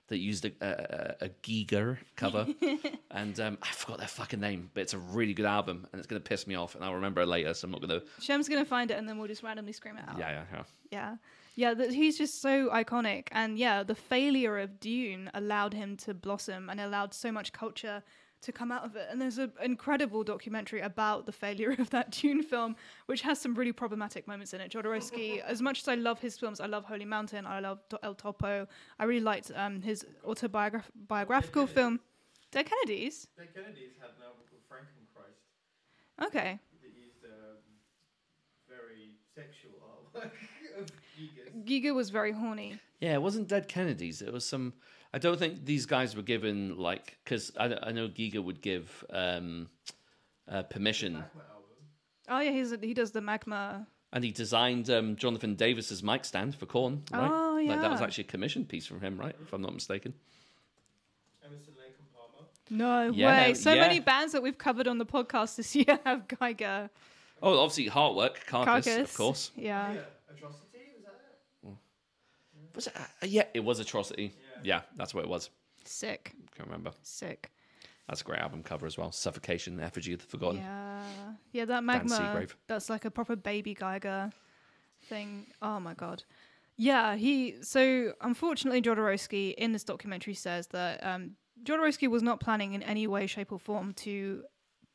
[0.10, 2.48] that used a, a, a Giger cover,
[3.12, 6.08] and um, I forgot their fucking name, but it's a really good album, and it's
[6.08, 7.54] gonna piss me off, and I'll remember it later.
[7.56, 8.02] So I'm not gonna.
[8.22, 10.20] Shem's gonna find it and then we'll just randomly scream it out.
[10.20, 10.64] Yeah, yeah, yeah.
[10.92, 11.16] Yeah.
[11.56, 13.30] Yeah, that he's just so iconic.
[13.32, 18.04] And yeah, the failure of Dune allowed him to blossom and allowed so much culture
[18.42, 19.08] to come out of it.
[19.10, 22.76] And there's an incredible documentary about the failure of that Dune film,
[23.08, 24.72] which has some really problematic moments in it.
[24.72, 28.14] Jodorowsky, as much as I love his films, I love Holy Mountain, I love El
[28.16, 28.68] Topo.
[29.00, 32.00] I really liked um, his autobiographical film,
[32.52, 33.28] Dead Kennedys.
[33.38, 36.60] The Kennedys had an album called Frankenchrist Okay.
[36.82, 37.58] that used um,
[38.70, 40.32] very sexual artwork
[40.80, 41.66] of Giger's.
[41.66, 42.80] Giger was very horny.
[43.00, 44.22] Yeah, it wasn't Dead Kennedys.
[44.22, 44.74] It was some.
[45.18, 49.04] I don't think these guys were given like because I, I know Giger would give
[49.10, 49.68] um,
[50.48, 51.24] uh, permission,
[52.30, 53.88] Oh yeah, he's he does the magma.
[54.14, 57.02] and he designed um, Jonathan Davis's mic stand for Korn.
[57.12, 57.32] Right?
[57.34, 59.36] Oh, Like, that was actually a commission piece from him, right?
[59.42, 60.14] If I'm not mistaken.
[61.44, 62.48] Emerson Lake and Palmer.
[62.70, 63.54] No Yeah, way.
[63.56, 63.82] So yeah.
[63.88, 66.92] many bands that we've covered on the podcast this year have Geiger.
[67.42, 69.10] Oh, obviously Heartwork, Carcass, Carcass.
[69.10, 69.52] of course.
[69.56, 69.94] Yeah.
[69.94, 70.00] yeah.
[70.30, 71.76] Atrocity, was that it?
[72.76, 72.94] Was it?
[72.96, 74.34] Uh, yeah, it was Atrocity.
[74.64, 74.82] Yeah.
[74.96, 75.50] that's what it was.
[75.86, 76.34] Sick.
[76.56, 76.92] Can't remember.
[77.02, 77.52] Sick.
[78.08, 79.12] That's a great album cover as well.
[79.12, 80.58] Suffocation, Effigy of the Forgotten.
[80.62, 81.04] Yeah.
[81.52, 82.46] Yeah, that magma.
[82.68, 84.32] That's like a proper baby Geiger
[85.04, 85.48] thing.
[85.62, 86.24] Oh my god.
[86.78, 91.32] Yeah, he so unfortunately Jodorowsky in this documentary says that um
[91.64, 94.44] Jodorowsky was not planning in any way, shape, or form to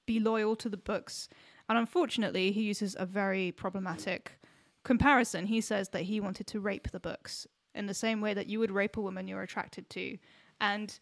[0.06, 1.28] be loyal to the books.
[1.68, 4.32] And unfortunately, he uses a very problematic
[4.84, 5.46] comparison.
[5.46, 8.58] He says that he wanted to rape the books in the same way that you
[8.58, 10.18] would rape a woman you're attracted to.
[10.60, 10.98] And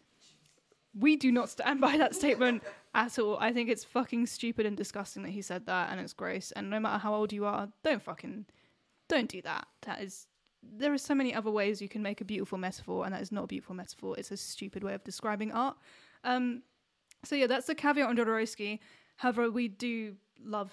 [0.97, 2.63] we do not stand by that statement
[2.95, 3.37] at all.
[3.39, 6.51] I think it's fucking stupid and disgusting that he said that and it's gross.
[6.51, 8.45] And no matter how old you are, don't fucking
[9.07, 9.67] don't do that.
[9.83, 10.27] That is
[10.63, 13.31] there are so many other ways you can make a beautiful metaphor and that is
[13.31, 14.15] not a beautiful metaphor.
[14.17, 15.77] It's a stupid way of describing art.
[16.23, 16.63] Um
[17.23, 18.79] so yeah, that's the caveat on Jodorowsky.
[19.17, 20.71] However, we do love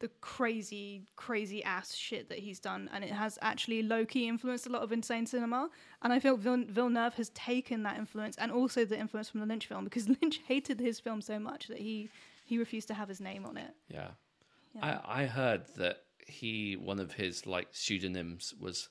[0.00, 4.66] the crazy, crazy ass shit that he's done, and it has actually low key influenced
[4.66, 5.68] a lot of insane cinema.
[6.02, 9.46] And I feel Vill- Villeneuve has taken that influence and also the influence from the
[9.46, 12.08] Lynch film because Lynch hated his film so much that he
[12.44, 13.72] he refused to have his name on it.
[13.88, 14.08] Yeah.
[14.74, 15.00] Yeah.
[15.04, 18.88] I, I heard that he one of his like pseudonyms was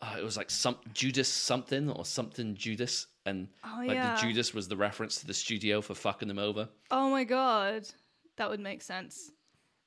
[0.00, 4.14] uh, it was like some Judas something or something Judas and Oh, like yeah.
[4.14, 6.68] the Judas was the reference to the studio for fucking them over.
[6.90, 7.88] Oh my god,
[8.36, 9.32] that would make sense.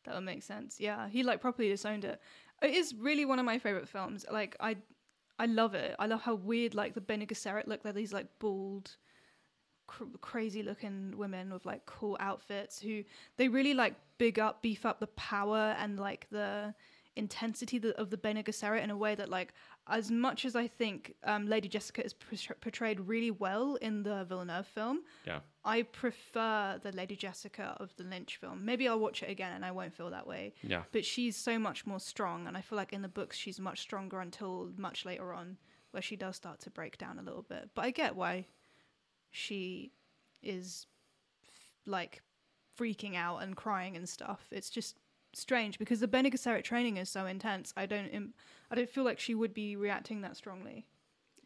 [0.03, 0.77] That would make sense.
[0.79, 2.19] Yeah, he like properly disowned it.
[2.61, 4.25] It is really one of my favorite films.
[4.31, 4.77] Like I,
[5.39, 5.95] I love it.
[5.99, 7.83] I love how weird like the Bene Gesserit look.
[7.83, 8.95] They're these like bald,
[9.87, 13.03] cr- crazy looking women with like cool outfits who
[13.37, 16.73] they really like big up, beef up the power and like the
[17.15, 19.53] intensity of the Bene Gesserit in a way that like
[19.87, 24.23] as much as I think um, Lady Jessica is portray- portrayed really well in the
[24.25, 25.39] Villeneuve film, Yeah.
[25.65, 28.63] I prefer the Lady Jessica of the Lynch film.
[28.63, 30.53] Maybe I'll watch it again and I won't feel that way.
[30.63, 30.83] Yeah.
[30.91, 33.79] But she's so much more strong, and I feel like in the books she's much
[33.81, 35.57] stronger until much later on,
[35.91, 37.69] where she does start to break down a little bit.
[37.75, 38.45] But I get why
[39.29, 39.91] she
[40.41, 40.85] is
[41.43, 41.49] f-
[41.85, 42.21] like
[42.79, 44.45] freaking out and crying and stuff.
[44.51, 44.97] It's just
[45.33, 47.73] strange because the Bene Gesserit training is so intense.
[47.77, 48.33] I don't, Im-
[48.69, 50.85] I don't feel like she would be reacting that strongly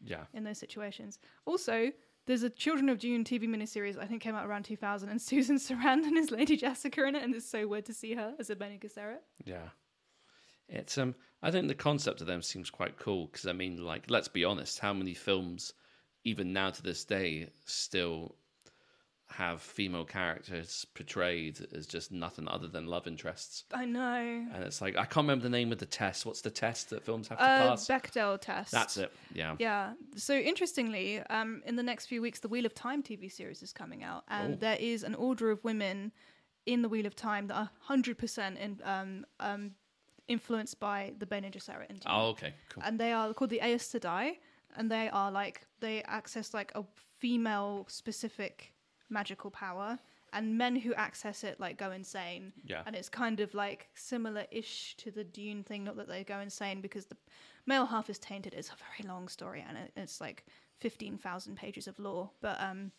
[0.02, 0.24] Yeah.
[0.34, 1.18] in those situations.
[1.44, 1.92] Also,
[2.26, 5.56] there's a Children of Dune TV miniseries I think came out around 2000, and Susan
[5.56, 8.56] Sarandon is Lady Jessica in it, and it's so weird to see her as a
[8.56, 9.20] Bene Gesserit.
[9.44, 9.68] Yeah.
[10.68, 14.10] It's um I think the concept of them seems quite cool because I mean like
[14.10, 15.72] let's be honest, how many films
[16.24, 18.34] even now to this day still
[19.28, 23.64] have female characters portrayed as just nothing other than love interests.
[23.74, 24.46] I know.
[24.54, 26.24] And it's like I can't remember the name of the test.
[26.24, 27.86] What's the test that films have to Uh, pass?
[27.88, 28.70] Bechdel test.
[28.70, 29.12] That's it.
[29.34, 29.56] Yeah.
[29.58, 29.94] Yeah.
[30.14, 33.72] So interestingly, um, in the next few weeks, the Wheel of Time TV series is
[33.72, 34.56] coming out, and Oh.
[34.58, 36.12] there is an order of women
[36.64, 39.74] in the Wheel of Time that are hundred percent in, um, um,
[40.28, 42.02] influenced by the Bene Gesserit.
[42.06, 42.54] Oh, okay.
[42.68, 42.82] Cool.
[42.84, 44.38] and they are called the Aes Sedai,
[44.76, 46.84] and they are like they access like a
[47.18, 48.72] female specific
[49.10, 49.98] magical power,
[50.32, 52.52] and men who access it like go insane.
[52.64, 52.82] Yeah.
[52.86, 56.80] And it's kind of like similar-ish to the Dune thing, not that they go insane
[56.80, 57.16] because the
[57.66, 58.54] male half is tainted.
[58.54, 60.44] It's a very long story, and it, it's like
[60.80, 62.30] fifteen thousand pages of lore.
[62.40, 62.90] But um,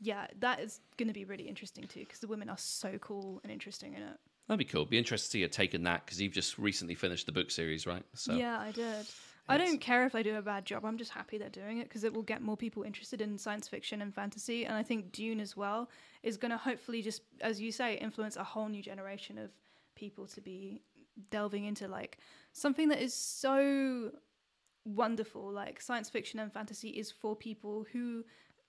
[0.00, 3.40] yeah, that is going to be really interesting too because the women are so cool
[3.42, 4.18] and interesting in it.
[4.48, 4.84] That'd be cool.
[4.84, 7.86] Be interested to see you taking that because you've just recently finished the book series,
[7.86, 8.04] right?
[8.14, 9.06] So Yeah, I did.
[9.46, 10.84] I don't care if they do a bad job.
[10.84, 13.68] I'm just happy they're doing it because it will get more people interested in science
[13.68, 14.64] fiction and fantasy.
[14.64, 15.90] And I think Dune as well
[16.22, 19.50] is going to hopefully just, as you say, influence a whole new generation of
[19.96, 20.80] people to be
[21.30, 22.18] delving into like
[22.52, 24.10] something that is so
[24.86, 25.50] wonderful.
[25.50, 28.24] Like science fiction and fantasy is for people who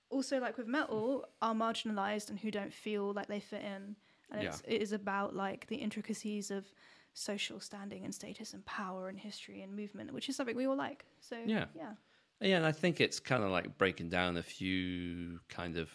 [0.09, 3.95] also, like with metal, are marginalized and who don't feel like they fit in.
[4.31, 6.65] And it's, it is about like the intricacies of
[7.15, 10.77] social standing and status and power and history and movement, which is something we all
[10.77, 11.07] like.
[11.19, 11.67] So Yeah.
[11.73, 11.95] yeah,
[12.41, 15.91] Yeah, and I think it's kind of like breaking down a few kind of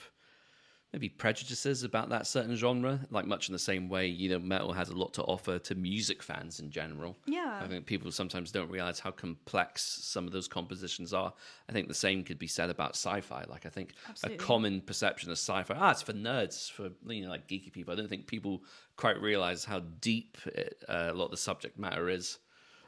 [0.93, 4.72] maybe prejudices about that certain genre, like much in the same way, you know, metal
[4.72, 7.16] has a lot to offer to music fans in general.
[7.26, 11.32] yeah, I think people sometimes don't realize how complex some of those compositions are.
[11.68, 13.45] I think the same could be said about sci-fi.
[13.49, 14.36] Like I think Absolutely.
[14.36, 17.93] a common perception of sci-fi, ah, it's for nerds, for you know, like geeky people.
[17.93, 18.64] I don't think people
[18.97, 22.38] quite realize how deep it, uh, a lot of the subject matter is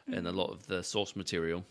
[0.08, 1.64] in a lot of the source material.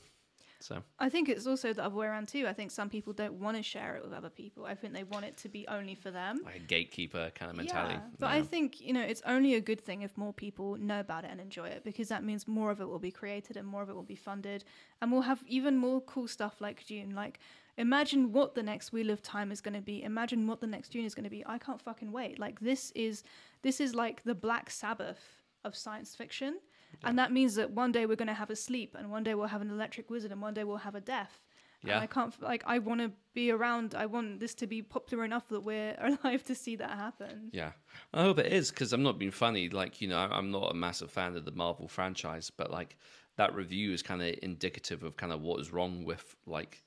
[0.62, 2.48] So I think it's also the other way around too.
[2.48, 4.66] I think some people don't want to share it with other people.
[4.66, 6.42] I think they want it to be only for them.
[6.46, 7.96] like a gatekeeper kind of mentality.
[7.96, 11.00] Yeah, but I think you know it's only a good thing if more people know
[11.00, 13.68] about it and enjoy it because that means more of it will be created and
[13.68, 14.64] more of it will be funded,
[15.02, 17.16] and we'll have even more cool stuff like Dune.
[17.16, 17.40] Like,
[17.78, 20.04] imagine what the next Wheel of Time is going to be.
[20.04, 21.44] Imagine what the next Dune is going to be.
[21.46, 22.40] I can't fucking wait.
[22.40, 23.24] Like this is
[23.62, 26.60] this is like the Black Sabbath of science fiction,
[27.04, 29.34] and that means that one day we're going to have a sleep, and one day
[29.36, 31.42] we'll have an electric wizard, and one day we'll have a death.
[31.84, 32.00] And Yeah.
[32.00, 33.96] I can't like I want to be around.
[33.96, 37.50] I want this to be popular enough that we're alive to see that happen.
[37.52, 37.72] Yeah,
[38.14, 39.68] I hope it is because I'm not being funny.
[39.70, 42.98] Like you know, I'm not a massive fan of the Marvel franchise, but like
[43.38, 46.84] that review is kind of indicative of kind of what is wrong with like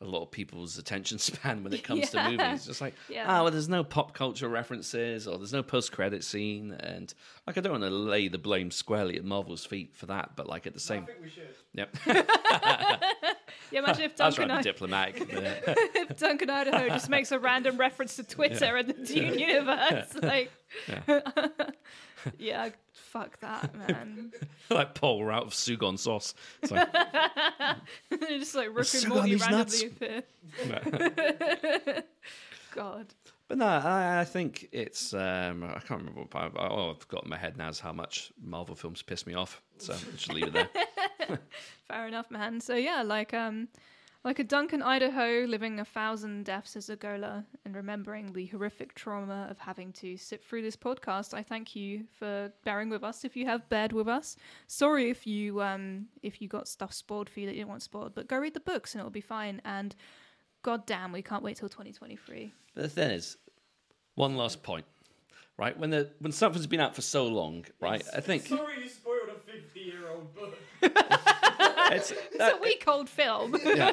[0.00, 2.24] a lot of people's attention span when it comes Yeah.
[2.24, 2.56] to movies.
[2.56, 3.24] It's just like, Yeah.
[3.26, 7.12] ah, well, there's no pop culture references or there's no post credit scene, and
[7.46, 10.46] like I don't want to lay the blame squarely at Marvel's feet for that, but
[10.46, 11.54] like at the I same, think we should.
[11.72, 11.96] yep.
[13.70, 15.26] Yeah, imagine if I was Duncan, trying to be I- diplomatic.
[16.10, 20.14] if Duncan Idaho just makes a random reference to Twitter and the Dune universe.
[20.22, 20.50] Like,
[22.38, 22.70] yeah.
[22.92, 24.32] fuck that, man.
[24.70, 26.34] like Paul we're out of Szechuan sauce.
[26.62, 26.88] It's like,
[28.28, 30.22] just like Rick and sugar on Morty these randomly appear.
[32.74, 33.06] God.
[33.54, 35.14] But no, I, I think it's.
[35.14, 36.22] Um, I can't remember.
[36.22, 39.28] What, I, all I've got in my head now is how much Marvel films piss
[39.28, 39.62] me off.
[39.78, 41.38] So just leave it there.
[41.88, 42.60] Fair enough, man.
[42.60, 43.68] So yeah, like um
[44.24, 48.92] like a Duncan Idaho living a thousand deaths as a ghola and remembering the horrific
[48.96, 53.24] trauma of having to sit through this podcast, I thank you for bearing with us
[53.24, 54.36] if you have bared with us.
[54.66, 57.82] Sorry if you um if you got stuff spoiled for you that you didn't want
[57.82, 59.62] spoiled, but go read the books and it'll be fine.
[59.64, 59.94] And
[60.62, 62.52] god damn, we can't wait till twenty twenty three.
[62.74, 63.36] But the thing is,
[64.14, 64.84] one last point,
[65.56, 65.78] right?
[65.78, 68.02] When the when something's been out for so long, right?
[68.16, 70.54] I think Sorry you spoiled a 50 year old book.
[70.82, 73.56] it's, It's a week old film.
[73.64, 73.92] yeah.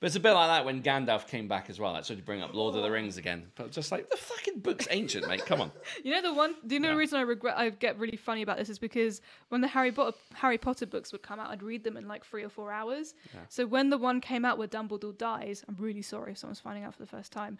[0.00, 1.94] But it's a bit like that when Gandalf came back as well.
[1.94, 3.46] That's so to bring up Lord of the Rings again.
[3.54, 5.46] But just like the fucking book's ancient, mate.
[5.46, 5.70] Come on.
[6.02, 6.54] You know the one.
[6.64, 6.94] The only Yeah.
[6.96, 7.56] reason I regret?
[7.56, 11.12] I get really funny about this is because when the Harry Potter Harry Potter books
[11.12, 13.14] would come out, I'd read them in like three or four hours.
[13.48, 16.84] So when the one came out where Dumbledore dies, I'm really sorry if someone's finding
[16.84, 17.56] out for the first time.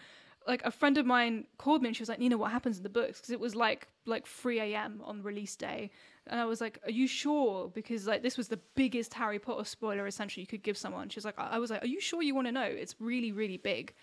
[0.47, 2.83] Like a friend of mine called me and she was like, "Nina, what happens in
[2.83, 5.01] the books?" Because it was like like 3 a.m.
[5.05, 5.91] on release day,
[6.27, 9.65] and I was like, "Are you sure?" Because like this was the biggest Harry Potter
[9.65, 11.09] spoiler essentially you could give someone.
[11.09, 12.63] She was like, "I I was like, are you sure you want to know?
[12.65, 13.95] It's really really big."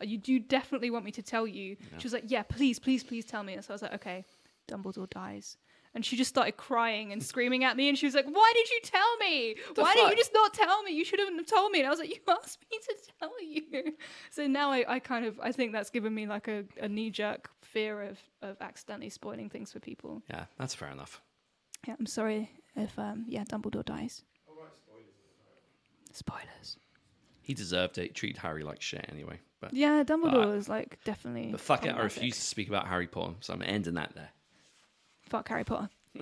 [0.00, 1.76] You do definitely want me to tell you?
[1.98, 4.24] She was like, "Yeah, please, please, please tell me." And so I was like, "Okay."
[4.68, 5.56] Dumbledore dies,
[5.94, 7.88] and she just started crying and screaming at me.
[7.88, 9.56] And she was like, "Why did you tell me?
[9.74, 10.10] Why did fuck?
[10.10, 10.92] you just not tell me?
[10.92, 13.94] You should have told me." And I was like, "You asked me to tell you."
[14.30, 17.10] So now I, I kind of I think that's given me like a, a knee
[17.10, 20.22] jerk fear of of accidentally spoiling things for people.
[20.30, 21.20] Yeah, that's fair enough.
[21.86, 24.22] Yeah, I'm sorry if um yeah Dumbledore dies.
[26.12, 26.78] Spoilers.
[27.42, 28.02] He deserved it.
[28.02, 29.40] He treated Harry like shit anyway.
[29.60, 31.50] But Yeah, Dumbledore But- is like definitely.
[31.50, 33.34] but fuck it, I refuse to speak about Harry Potter.
[33.40, 34.30] So I'm ending that there.
[35.28, 35.88] Fuck Harry Potter.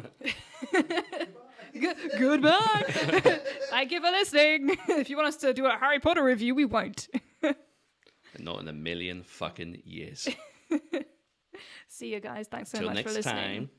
[0.73, 2.85] Good, goodbye.
[3.71, 4.77] Thank you for listening.
[4.89, 7.09] if you want us to do a Harry Potter review, we won't.
[8.39, 10.29] Not in a million fucking years.
[11.89, 12.49] See you guys.
[12.49, 13.61] Thanks so Till much next for listening.
[13.61, 13.71] time.